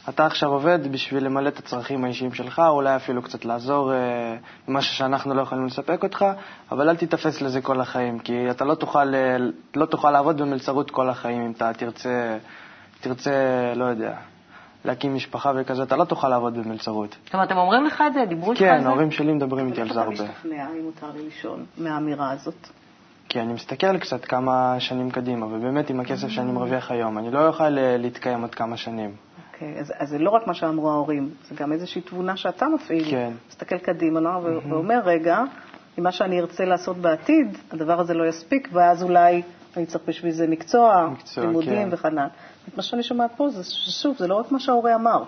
שאתה 0.07 0.27
עכשיו 0.27 0.51
עובד 0.51 0.93
בשביל 0.93 1.25
למלא 1.25 1.49
את 1.49 1.59
הצרכים 1.59 2.05
האישיים 2.05 2.33
שלך, 2.33 2.63
אולי 2.69 2.97
אפילו 2.97 3.23
קצת 3.23 3.45
לעזור 3.45 3.93
אה, 3.93 4.37
במשהו 4.69 4.95
שאנחנו 4.95 5.35
לא 5.35 5.43
יכולים 5.43 5.67
לספק 5.67 6.03
אותך, 6.03 6.25
אבל 6.73 6.89
אל 6.89 6.97
תיתפס 6.97 7.43
לזה 7.43 7.61
כל 7.61 7.81
החיים, 7.81 8.19
כי 8.19 8.51
אתה 8.51 8.65
לא 8.65 8.75
תוכל, 8.75 9.15
אה, 9.15 9.37
לא 9.77 9.87
תוכל 9.87 10.11
לעבוד 10.11 10.43
במלצרות 10.43 10.91
כל 10.91 11.11
החיים 11.11 11.43
אם 11.43 11.51
אתה 11.51 11.73
תרצה, 11.73 12.37
תרצה, 13.01 13.33
לא 13.77 13.85
יודע, 13.85 14.15
להקים 14.85 15.15
משפחה 15.15 15.53
וכזה, 15.57 15.83
אתה 15.83 15.97
לא 15.97 16.05
תוכל 16.05 16.29
לעבוד 16.29 16.59
במלצרות. 16.59 17.17
זאת 17.25 17.35
אומרת, 17.35 17.51
הם 17.51 17.57
אומרים 17.57 17.85
לך 17.85 18.03
את 18.07 18.13
זה? 18.13 18.25
דיברו 18.29 18.53
איתך 18.53 18.63
על 18.63 18.69
כן, 18.69 18.83
זה? 18.83 18.89
ההורים 18.89 19.11
שלי 19.11 19.33
מדברים 19.33 19.67
איתי 19.67 19.81
על 19.81 19.87
איך 19.87 19.95
זה 19.95 20.01
אתה 20.01 20.09
הרבה. 20.09 20.25
משתכנע, 20.33 20.67
אם 20.71 20.85
מותר 20.85 21.07
לי 21.17 21.27
לשאול, 21.27 21.61
מהאמירה 21.79 22.31
הזאת? 22.31 22.69
כי 23.29 23.41
אני 23.41 23.53
מסתכל 23.53 23.99
קצת 23.99 24.25
כמה 24.25 24.77
שנים 24.79 25.11
קדימה, 25.11 25.47
ובאמת 25.47 25.91
עם 25.91 26.01
הכסף 26.01 26.29
שאני 26.29 26.53
מרוויח 26.53 26.91
היום, 26.91 27.19
אני 27.19 27.31
לא 27.31 27.47
אוכל 27.47 27.79
אה, 27.79 27.97
להתקיים 27.97 28.43
עוד 28.43 28.55
כמה 28.55 28.77
שנים. 28.77 29.11
אוקיי, 29.55 29.79
אז, 29.81 29.93
אז 29.99 30.09
זה 30.09 30.19
לא 30.19 30.31
רק 30.31 30.47
מה 30.47 30.55
שאמרו 30.55 30.91
ההורים, 30.91 31.31
זה 31.49 31.55
גם 31.55 31.73
איזושהי 31.73 32.01
תבונה 32.01 32.37
שאתה 32.37 32.69
מפעיל. 32.69 33.11
כן. 33.11 33.33
מסתכל 33.49 33.79
קדימה 33.79 34.21
נוער, 34.21 34.41
ו- 34.45 34.59
ואומר, 34.71 35.01
רגע, 35.05 35.43
אם 35.99 36.05
מה 36.05 36.13
שאני 36.13 36.41
ארצה 36.41 36.65
לעשות 36.65 36.97
בעתיד, 36.97 37.59
הדבר 37.73 38.01
הזה 38.01 38.15
לא 38.15 38.25
יספיק, 38.29 38.69
ואז 38.73 39.03
אולי 39.03 39.43
אני 39.77 39.87
צריך 39.87 40.05
בשביל 40.09 40.33
זה 40.33 40.47
מקצוע, 40.47 41.09
מקצוע, 41.13 41.45
לימודים 41.45 41.73
כן. 41.83 41.89
וכן 41.91 42.09
הלאה. 42.19 42.27
מה 42.77 42.83
שאני 42.83 43.03
שומעת 43.03 43.31
פה 43.37 43.49
זה, 43.49 43.65
שוב, 43.91 44.17
זה 44.19 44.27
לא 44.29 44.35
רק 44.35 44.53
מה 44.53 44.59
שההורה 44.61 44.95
אמר. 44.95 45.23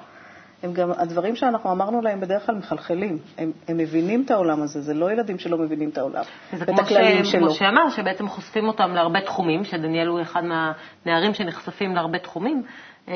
הם 0.63 0.73
גם, 0.73 0.91
הדברים 0.97 1.37
שאנחנו 1.37 1.73
אמרנו 1.73 2.01
להם 2.01 2.21
בדרך 2.21 2.47
כלל 2.47 2.55
מחלחלים. 2.55 3.19
הם, 3.39 3.53
הם 3.69 3.77
מבינים 3.77 4.23
את 4.27 4.31
העולם 4.31 4.63
הזה, 4.63 4.81
זה 4.81 4.95
לא 4.95 5.13
ילדים 5.13 5.39
שלא 5.39 5.59
מבינים 5.59 5.89
את 5.89 5.99
העולם. 5.99 6.23
זה 6.53 6.59
ואת 6.59 6.69
כמו 6.69 6.81
הכללים 6.81 7.25
ש- 7.25 7.33
שלו. 7.33 7.41
כמו 7.41 7.51
שאמר, 7.51 7.91
שבעצם 7.91 8.29
חושפים 8.29 8.69
אותם 8.69 8.91
להרבה 8.95 9.21
תחומים, 9.21 9.65
שדניאל 9.65 10.07
הוא 10.07 10.21
אחד 10.23 10.43
מהנערים 10.45 11.35
שנחשפים 11.35 11.95
להרבה 11.95 12.19
תחומים. 12.19 12.63
אה, 13.09 13.15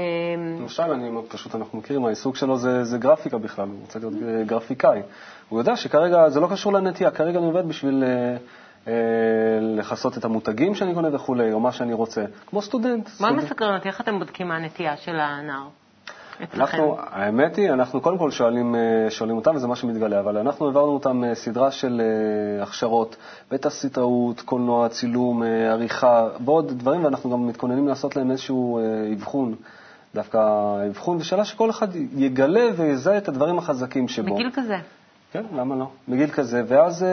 למשל, 0.60 0.82
אני, 0.82 1.10
פשוט 1.28 1.54
אנחנו 1.54 1.78
מכירים, 1.78 2.04
העיסוק 2.04 2.36
שלו 2.36 2.56
זה, 2.56 2.84
זה 2.84 2.98
גרפיקה 2.98 3.38
בכלל, 3.38 3.68
הוא 3.68 3.80
רוצה 3.80 3.98
להיות 3.98 4.14
גרפיקאי. 4.46 5.02
הוא 5.48 5.58
יודע 5.58 5.76
שכרגע 5.76 6.28
זה 6.28 6.40
לא 6.40 6.48
קשור 6.50 6.72
לנטייה, 6.72 7.10
כרגע 7.10 7.38
אני 7.38 7.46
עובד 7.46 7.68
בשביל 7.68 8.04
אה, 8.04 8.36
אה, 8.88 8.92
לכסות 9.60 10.18
את 10.18 10.24
המותגים 10.24 10.74
שאני 10.74 10.94
קונה 10.94 11.14
וכולי, 11.14 11.52
או 11.52 11.60
מה 11.60 11.72
שאני 11.72 11.92
רוצה, 11.92 12.24
כמו 12.46 12.62
סטודנט. 12.62 13.06
מה 13.06 13.10
סטודנט. 13.10 13.42
מסקרן 13.42 13.74
אותי? 13.74 13.88
איך 13.88 14.00
אתם 14.00 14.18
בודקים 14.18 14.48
מה 14.48 14.56
הנטייה 14.56 14.96
של 14.96 15.16
הנער? 15.20 15.68
אנחנו, 16.54 16.96
האמת 16.98 17.56
היא, 17.56 17.70
אנחנו 17.70 18.00
קודם 18.00 18.18
כל 18.18 18.30
שואלים, 18.30 18.74
אה, 18.74 19.10
שואלים 19.10 19.36
אותם, 19.36 19.56
וזה 19.56 19.66
מה 19.66 19.76
שמתגלה, 19.76 20.20
אבל 20.20 20.38
אנחנו 20.38 20.66
העברנו 20.66 20.92
אותם 20.92 21.24
אה, 21.24 21.34
סדרה 21.34 21.70
של 21.70 22.00
אה, 22.00 22.62
הכשרות 22.62 23.16
בתסריטאות, 23.50 24.40
קולנוע, 24.40 24.88
צילום, 24.88 25.42
עריכה, 25.42 26.28
ועוד 26.44 26.78
דברים, 26.78 27.04
ואנחנו 27.04 27.30
גם 27.30 27.46
מתכוננים 27.46 27.88
לעשות 27.88 28.16
להם 28.16 28.30
איזשהו 28.30 28.78
אה, 28.78 28.82
דווקא 30.14 30.38
אבחון, 30.90 31.16
ושאלה 31.16 31.44
שכל 31.44 31.70
אחד 31.70 31.88
יגלה 32.16 32.66
ויזהה 32.76 33.18
את 33.18 33.28
הדברים 33.28 33.58
החזקים 33.58 34.08
שבו. 34.08 34.34
בגיל 34.34 34.50
כזה. 34.54 34.76
כן, 35.32 35.44
למה 35.54 35.76
לא? 35.76 35.90
בגיל 36.08 36.30
כזה, 36.30 36.62
ואז... 36.66 37.02
אה, 37.02 37.08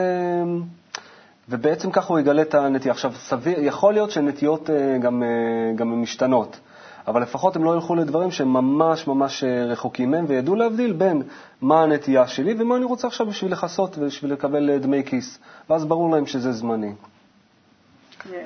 ובעצם 1.48 1.90
ככה 1.90 2.08
הוא 2.08 2.18
יגלה 2.18 2.42
את 2.42 2.54
הנטייה. 2.54 2.94
עכשיו, 2.94 3.12
סביר, 3.14 3.60
יכול 3.60 3.94
להיות 3.94 4.10
שנטיות 4.10 4.70
אה, 4.70 4.98
גם, 4.98 5.22
אה, 5.22 5.28
גם 5.76 6.02
משתנות, 6.02 6.60
אבל 7.08 7.22
לפחות 7.22 7.56
הם 7.56 7.64
לא 7.64 7.74
ילכו 7.74 7.94
לדברים 7.94 8.30
שהם 8.30 8.52
ממש 8.52 9.06
ממש 9.06 9.44
אה, 9.44 9.64
רחוקים 9.64 10.10
מהם, 10.10 10.24
וידעו 10.28 10.54
להבדיל 10.54 10.92
בין 10.92 11.22
מה 11.60 11.82
הנטייה 11.82 12.26
שלי 12.26 12.54
ומה 12.58 12.76
אני 12.76 12.84
רוצה 12.84 13.06
עכשיו 13.06 13.26
בשביל 13.26 13.52
לכסות 13.52 13.98
ובשביל 13.98 14.32
לקבל 14.32 14.78
דמי 14.78 15.04
כיס. 15.04 15.38
ואז 15.70 15.84
ברור 15.84 16.10
להם 16.10 16.26
שזה 16.26 16.52
זמני. 16.52 16.92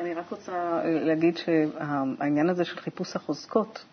אני 0.01 0.15
רק 0.15 0.25
רוצה 0.31 0.53
להגיד 0.85 1.37
שהעניין 1.37 2.49
הזה 2.49 2.65
של 2.65 2.77
חיפוש 2.77 3.17
החוזקות 3.17 3.85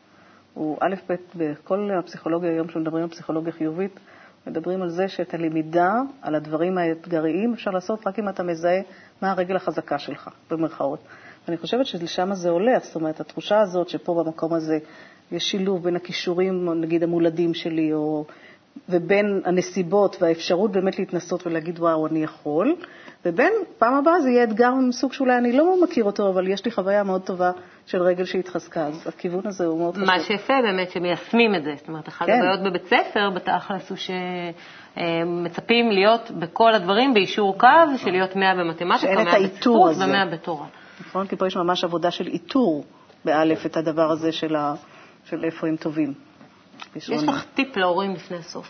הוא 0.53 0.77
א', 0.81 0.95
ב', 1.09 1.15
בכל 1.35 1.89
הפסיכולוגיה 1.99 2.49
היום, 2.49 2.67
כשמדברים 2.67 3.03
על 3.03 3.09
פסיכולוגיה 3.09 3.53
חיובית, 3.53 3.99
מדברים 4.47 4.81
על 4.81 4.89
זה 4.89 5.07
שאת 5.07 5.33
הלמידה 5.33 5.93
על 6.21 6.35
הדברים 6.35 6.77
האתגריים 6.77 7.53
אפשר 7.53 7.71
לעשות 7.71 8.07
רק 8.07 8.19
אם 8.19 8.29
אתה 8.29 8.43
מזהה 8.43 8.81
מה 9.21 9.31
הרגל 9.31 9.55
החזקה 9.55 9.99
שלך, 9.99 10.29
במרכאות. 10.51 10.99
ואני 11.47 11.57
חושבת 11.57 11.85
שלשם 11.85 12.33
זה 12.33 12.49
הולך, 12.49 12.83
זאת 12.83 12.95
אומרת, 12.95 13.19
התחושה 13.19 13.59
הזאת 13.59 13.89
שפה 13.89 14.23
במקום 14.23 14.53
הזה 14.53 14.79
יש 15.31 15.43
שילוב 15.51 15.83
בין 15.83 15.95
הכישורים, 15.95 16.81
נגיד, 16.81 17.03
המולדים 17.03 17.53
שלי, 17.53 17.93
או... 17.93 18.25
ובין 18.89 19.41
הנסיבות 19.45 20.17
והאפשרות 20.21 20.71
באמת 20.71 20.99
להתנסות 20.99 21.47
ולהגיד, 21.47 21.79
וואו, 21.79 22.07
אני 22.07 22.23
יכול, 22.23 22.75
ובין, 23.25 23.53
פעם 23.77 23.93
הבאה 23.93 24.21
זה 24.21 24.29
יהיה 24.29 24.43
אתגר 24.43 24.73
מסוג 24.73 25.13
שאולי 25.13 25.37
אני 25.37 25.51
לא 25.51 25.83
מכיר 25.83 26.03
אותו, 26.03 26.29
אבל 26.29 26.47
יש 26.47 26.65
לי 26.65 26.71
חוויה 26.71 27.03
מאוד 27.03 27.21
טובה 27.21 27.51
של 27.85 28.01
רגל 28.01 28.25
שהתחזקה, 28.25 28.85
אז 28.85 29.07
הכיוון 29.07 29.47
הזה 29.47 29.65
הוא 29.65 29.79
מאוד 29.79 29.93
חשוב. 29.95 30.07
מה 30.07 30.19
שיפה 30.19 30.53
באמת, 30.63 30.91
שמיישמים 30.91 31.55
את 31.55 31.63
זה. 31.63 31.73
זאת 31.77 31.87
אומרת, 31.87 32.07
אחת 32.07 32.25
כן. 32.25 32.31
הבעיות 32.33 32.59
בבית 32.63 32.85
ספר, 32.85 33.29
בתכלס, 33.35 33.89
הוא 33.89 33.97
שמצפים 34.95 35.91
להיות 35.91 36.31
בכל 36.31 36.73
הדברים 36.73 37.13
ביישור 37.13 37.57
קו, 37.57 37.67
של 37.97 38.11
להיות 38.11 38.35
100 38.35 38.55
במתמטיקה, 38.55 38.97
שאין 38.97 39.19
את 39.19 39.25
100 39.25 39.33
האיתור 39.33 39.89
בספרות 39.89 39.91
הזה. 39.91 40.05
ו-100 40.05 40.33
בתורה. 40.33 40.65
נכון? 41.07 41.27
כי 41.27 41.35
פה 41.35 41.47
יש 41.47 41.57
ממש 41.57 41.83
עבודה 41.83 42.11
של 42.11 42.27
איתור, 42.27 42.83
באלף, 43.25 43.65
את 43.65 43.77
הדבר 43.77 44.11
הזה 44.11 44.31
של, 44.31 44.55
ה... 44.55 44.73
של 45.25 45.43
איפה 45.43 45.67
הם 45.67 45.75
טובים. 45.75 46.28
יש 46.95 47.09
לך 47.09 47.45
טיפ 47.53 47.77
להורים 47.77 48.13
לפני 48.13 48.37
הסוף. 48.37 48.67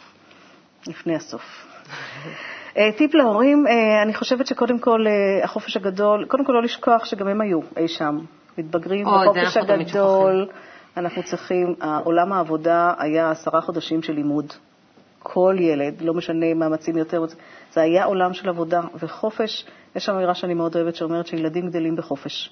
לפני 0.87 1.15
הסוף. 1.15 1.67
אה, 2.77 2.91
טיפ 2.97 3.15
להורים, 3.15 3.67
אה, 3.67 4.01
אני 4.03 4.13
חושבת 4.13 4.47
שקודם 4.47 4.79
כל 4.79 5.05
אה, 5.07 5.43
החופש 5.43 5.77
הגדול, 5.77 6.25
קודם 6.25 6.45
כל 6.45 6.53
לא 6.53 6.61
לשכוח 6.63 7.05
שגם 7.05 7.27
הם 7.27 7.41
היו 7.41 7.59
אי 7.77 7.87
שם, 7.87 8.19
מתבגרים 8.57 9.05
בחופש 9.05 9.57
הגדול, 9.57 10.47
אנחנו 10.97 11.23
צריכים, 11.23 11.75
עולם 12.03 12.33
העבודה 12.33 12.93
היה 12.97 13.31
עשרה 13.31 13.61
חודשים 13.61 14.01
של 14.01 14.13
לימוד. 14.13 14.53
כל 15.23 15.55
ילד, 15.59 16.01
לא 16.01 16.13
משנה 16.13 16.53
מאמצים 16.53 16.97
יותר, 16.97 17.25
זה 17.71 17.81
היה 17.81 18.05
עולם 18.05 18.33
של 18.33 18.49
עבודה. 18.49 18.81
וחופש, 18.99 19.65
יש 19.95 20.05
שם 20.05 20.13
אמירה 20.15 20.33
שאני 20.33 20.53
מאוד 20.53 20.75
אוהבת 20.75 20.95
שאומרת 20.95 21.27
שילדים 21.27 21.69
גדלים 21.69 21.95
בחופש. 21.95 22.51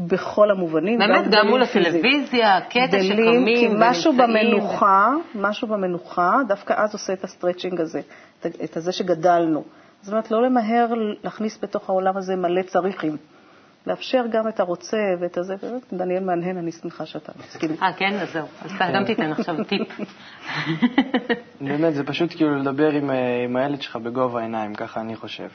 בכל 0.00 0.50
המובנים. 0.50 0.98
באמת, 0.98 1.24
גם, 1.24 1.30
גם 1.30 1.48
מול 1.48 1.62
הטלוויזיה, 1.62 2.60
קטע 2.60 3.02
שקמים 3.02 3.44
כי 3.44 3.68
משהו 3.78 4.12
במנוחה, 4.12 5.08
משהו 5.34 5.68
במנוחה, 5.68 6.32
דווקא 6.48 6.74
אז 6.76 6.92
עושה 6.92 7.12
את 7.12 7.24
ה 7.24 7.29
stretching 7.29 7.80
הזה, 7.80 8.00
את 8.46 8.76
זה 8.76 8.92
שגדלנו. 8.92 9.64
זאת 10.02 10.12
אומרת, 10.12 10.30
לא 10.30 10.42
למהר 10.42 10.86
להכניס 11.24 11.58
בתוך 11.62 11.90
העולם 11.90 12.16
הזה 12.16 12.36
מלא 12.36 12.62
צריכים. 12.62 13.16
לאפשר 13.86 14.24
גם 14.30 14.48
את 14.48 14.60
הרוצה 14.60 14.96
ואת 15.20 15.38
הזה, 15.38 15.54
באמת, 15.62 15.82
דניאל 15.92 16.24
מהנהן, 16.24 16.56
אני 16.56 16.72
שמחה 16.72 17.06
שאתה 17.06 17.32
מסכים. 17.38 17.70
אה, 17.82 17.92
כן? 17.92 18.14
אז 18.14 18.32
זהו. 18.32 18.46
אז 18.62 18.72
אתה 18.76 18.84
גם 18.94 19.04
תיתן 19.04 19.32
עכשיו 19.32 19.56
טיפ. 19.64 19.88
באמת, 21.60 21.94
זה 21.94 22.04
פשוט 22.04 22.30
כאילו 22.36 22.56
לדבר 22.58 22.90
עם, 22.90 23.10
אה, 23.10 23.44
עם 23.44 23.56
הילד 23.56 23.82
שלך 23.82 23.96
בגובה 23.96 24.40
העיניים, 24.40 24.74
ככה 24.74 25.00
אני 25.00 25.16
חושב. 25.16 25.48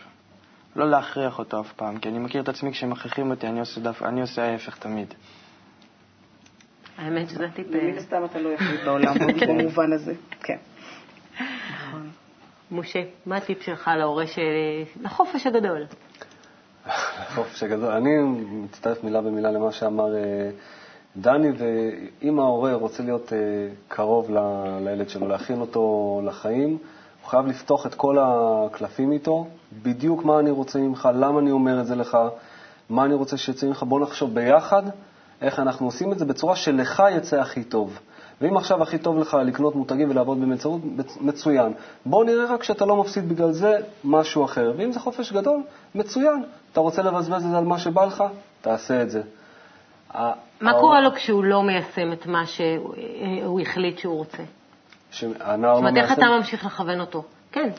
לא 0.75 0.89
להכריח 0.89 1.39
אותו 1.39 1.61
אף 1.61 1.73
פעם, 1.73 1.97
כי 1.97 2.09
אני 2.09 2.19
מכיר 2.19 2.41
את 2.41 2.49
עצמי 2.49 2.71
כשמכריחים 2.71 3.31
אותי, 3.31 3.47
אני 3.47 3.59
עושה, 3.59 3.81
דף, 3.81 4.03
אני 4.03 4.21
עושה 4.21 4.43
ההפך 4.51 4.77
תמיד. 4.77 5.13
האמת 6.97 7.29
שזה 7.29 7.47
טיפ... 7.53 7.67
מן 7.67 7.97
הסתם 7.97 8.25
אתה 8.25 8.39
לא 8.39 8.49
יחיד 8.49 8.79
בעולם 8.85 9.13
במובן 9.47 9.93
הזה, 9.93 10.13
כן. 10.43 10.57
נכון. 11.39 12.09
משה, 12.71 13.03
מה 13.25 13.37
הטיפ 13.37 13.61
שלך 13.61 13.91
להורה 13.97 14.27
של... 14.27 14.41
לחופש 15.01 15.47
הגדול? 15.47 15.85
החופש 16.85 17.63
הגדול. 17.63 17.91
אני 17.91 18.09
מצטרף 18.47 19.03
מילה 19.03 19.21
במילה 19.21 19.51
למה 19.51 19.71
שאמר 19.71 20.15
אה, 20.15 20.49
דני, 21.17 21.47
ואם 21.57 22.39
ההורה 22.39 22.73
רוצה 22.73 23.03
להיות 23.03 23.33
אה, 23.33 23.37
קרוב 23.87 24.31
לילד 24.81 25.09
שלו, 25.09 25.27
להכין 25.27 25.61
אותו 25.61 26.21
לחיים, 26.25 26.77
הוא 27.25 27.31
חייב 27.31 27.47
לפתוח 27.47 27.85
את 27.85 27.95
כל 27.95 28.17
הקלפים 28.21 29.11
איתו, 29.11 29.47
בדיוק 29.83 30.25
מה 30.25 30.39
אני 30.39 30.51
רוצה 30.51 30.79
ממך, 30.79 31.09
למה 31.13 31.39
אני 31.39 31.51
אומר 31.51 31.81
את 31.81 31.85
זה 31.85 31.95
לך, 31.95 32.17
מה 32.89 33.05
אני 33.05 33.13
רוצה 33.13 33.37
שיצא 33.37 33.67
ממך. 33.67 33.83
בוא 33.83 33.99
נחשוב 33.99 34.33
ביחד 34.33 34.83
איך 35.41 35.59
אנחנו 35.59 35.85
עושים 35.85 36.11
את 36.11 36.19
זה 36.19 36.25
בצורה 36.25 36.55
שלך 36.55 37.03
יצא 37.11 37.39
הכי 37.39 37.63
טוב. 37.63 37.99
ואם 38.41 38.57
עכשיו 38.57 38.83
הכי 38.83 38.97
טוב 38.97 39.17
לך 39.19 39.37
לקנות 39.45 39.75
מותגים 39.75 40.09
ולעבוד 40.09 40.41
במלצרות, 40.41 40.81
מצוין. 41.21 41.73
בוא 42.05 42.25
נראה 42.25 42.45
רק 42.45 42.63
שאתה 42.63 42.85
לא 42.85 42.95
מפסיד 42.95 43.29
בגלל 43.29 43.51
זה 43.51 43.77
משהו 44.03 44.45
אחר. 44.45 44.73
ואם 44.77 44.91
זה 44.91 44.99
חופש 44.99 45.33
גדול, 45.33 45.61
מצוין. 45.95 46.43
אתה 46.71 46.79
רוצה 46.79 47.01
לבזבז 47.01 47.45
את 47.45 47.49
זה 47.51 47.57
על 47.57 47.65
מה 47.65 47.79
שבא 47.79 48.05
לך? 48.05 48.23
תעשה 48.61 49.01
את 49.01 49.09
זה. 49.09 49.21
מה 50.61 50.73
קורה 50.79 51.01
לו 51.01 51.13
כשהוא 51.15 51.43
לא 51.43 51.63
מיישם 51.63 52.13
את 52.13 52.25
מה 52.25 52.45
שהוא 52.45 53.59
החליט 53.61 53.97
שהוא 53.97 54.17
רוצה? 54.17 54.43
שהנער 55.15 55.73
לא 55.73 55.81
מיישם? 55.81 55.85
זאת 55.85 55.89
אומרת, 55.89 55.97
איך 55.97 56.11
אתה 56.11 56.25
ממשיך 56.37 56.65
לכוון 56.65 56.99
אותו? 56.99 57.23
כן. 57.51 57.69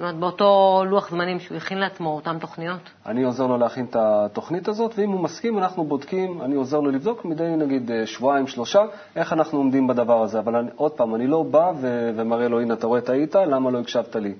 אומרת, 0.00 0.14
באותו 0.16 0.82
לוח 0.86 1.10
זמנים 1.10 1.40
שהוא 1.40 1.56
הכין 1.56 1.78
לעצמו, 1.78 2.10
אותן 2.10 2.38
תוכניות? 2.38 2.80
אני 3.06 3.22
עוזר 3.22 3.46
לו 3.46 3.58
להכין 3.58 3.84
את 3.84 3.96
התוכנית 3.98 4.68
הזאת, 4.68 4.94
ואם 4.98 5.10
הוא 5.10 5.20
מסכים, 5.20 5.58
אנחנו 5.58 5.84
בודקים, 5.84 6.42
אני 6.42 6.54
עוזר 6.54 6.80
לו 6.80 6.90
לבדוק 6.90 7.24
מדי 7.24 7.56
נגיד 7.56 7.90
שבועיים, 8.04 8.46
שלושה, 8.46 8.80
איך 9.16 9.32
אנחנו 9.32 9.58
עומדים 9.58 9.86
בדבר 9.86 10.22
הזה. 10.22 10.38
אבל 10.38 10.56
אני, 10.56 10.70
עוד 10.76 10.92
פעם, 10.92 11.14
אני 11.14 11.26
לא 11.26 11.42
בא 11.42 11.72
ו- 11.80 12.10
ומראה 12.16 12.48
לו, 12.48 12.60
הנה, 12.60 12.74
אתה 12.74 12.86
רואה, 12.86 13.00
טעית, 13.00 13.34
למה 13.34 13.70
לא 13.70 13.80
הקשבת 13.80 14.16
לי? 14.16 14.34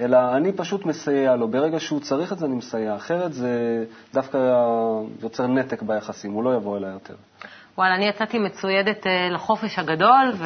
אלא 0.00 0.36
אני 0.36 0.52
פשוט 0.52 0.86
מסייע 0.86 1.36
לו. 1.36 1.48
ברגע 1.48 1.80
שהוא 1.80 2.00
צריך 2.00 2.32
את 2.32 2.38
זה, 2.38 2.46
אני 2.46 2.54
מסייע. 2.54 2.96
אחרת 2.96 3.32
זה 3.32 3.84
דווקא 4.14 4.38
יוצר 5.22 5.46
נתק 5.46 5.82
ביחסים, 5.82 6.32
הוא 6.32 6.44
לא 6.44 6.54
יבוא 6.54 6.78
אליי 6.78 6.90
יותר. 6.92 7.14
וואלה, 7.78 7.94
אני 7.94 8.08
יצאתי 8.08 8.38
מצוידת 8.38 9.06
אה, 9.06 9.28
לחופש 9.30 9.78
הגדול, 9.78 10.32
ו... 10.34 10.44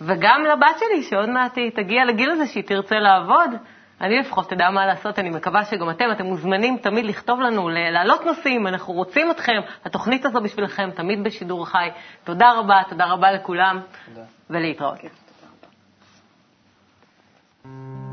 וגם 0.00 0.44
לבת 0.52 0.78
שלי, 0.78 1.02
שעוד 1.02 1.28
מעט 1.28 1.56
היא 1.56 1.70
תגיע 1.70 2.04
לגיל 2.04 2.30
הזה 2.30 2.46
שהיא 2.46 2.64
תרצה 2.64 2.96
לעבוד. 2.98 3.50
אני 4.00 4.18
לפחות 4.18 4.50
תדע 4.50 4.70
מה 4.70 4.86
לעשות, 4.86 5.18
אני 5.18 5.30
מקווה 5.30 5.64
שגם 5.64 5.90
אתם, 5.90 6.04
אתם 6.12 6.24
מוזמנים 6.24 6.76
תמיד 6.76 7.04
לכתוב 7.04 7.40
לנו, 7.40 7.68
להעלות 7.68 8.26
נושאים, 8.26 8.66
אנחנו 8.66 8.94
רוצים 8.94 9.30
אתכם, 9.30 9.60
התוכנית 9.84 10.26
הזו 10.26 10.40
בשבילכם, 10.40 10.90
תמיד 10.90 11.24
בשידור 11.24 11.66
חי. 11.66 11.88
תודה 12.24 12.52
רבה, 12.52 12.82
תודה 12.88 13.04
רבה 13.04 13.32
לכולם, 13.32 13.80
תודה. 14.06 14.26
ולהתראות. 14.50 14.98
תודה 15.00 15.10
רבה. 17.64 18.09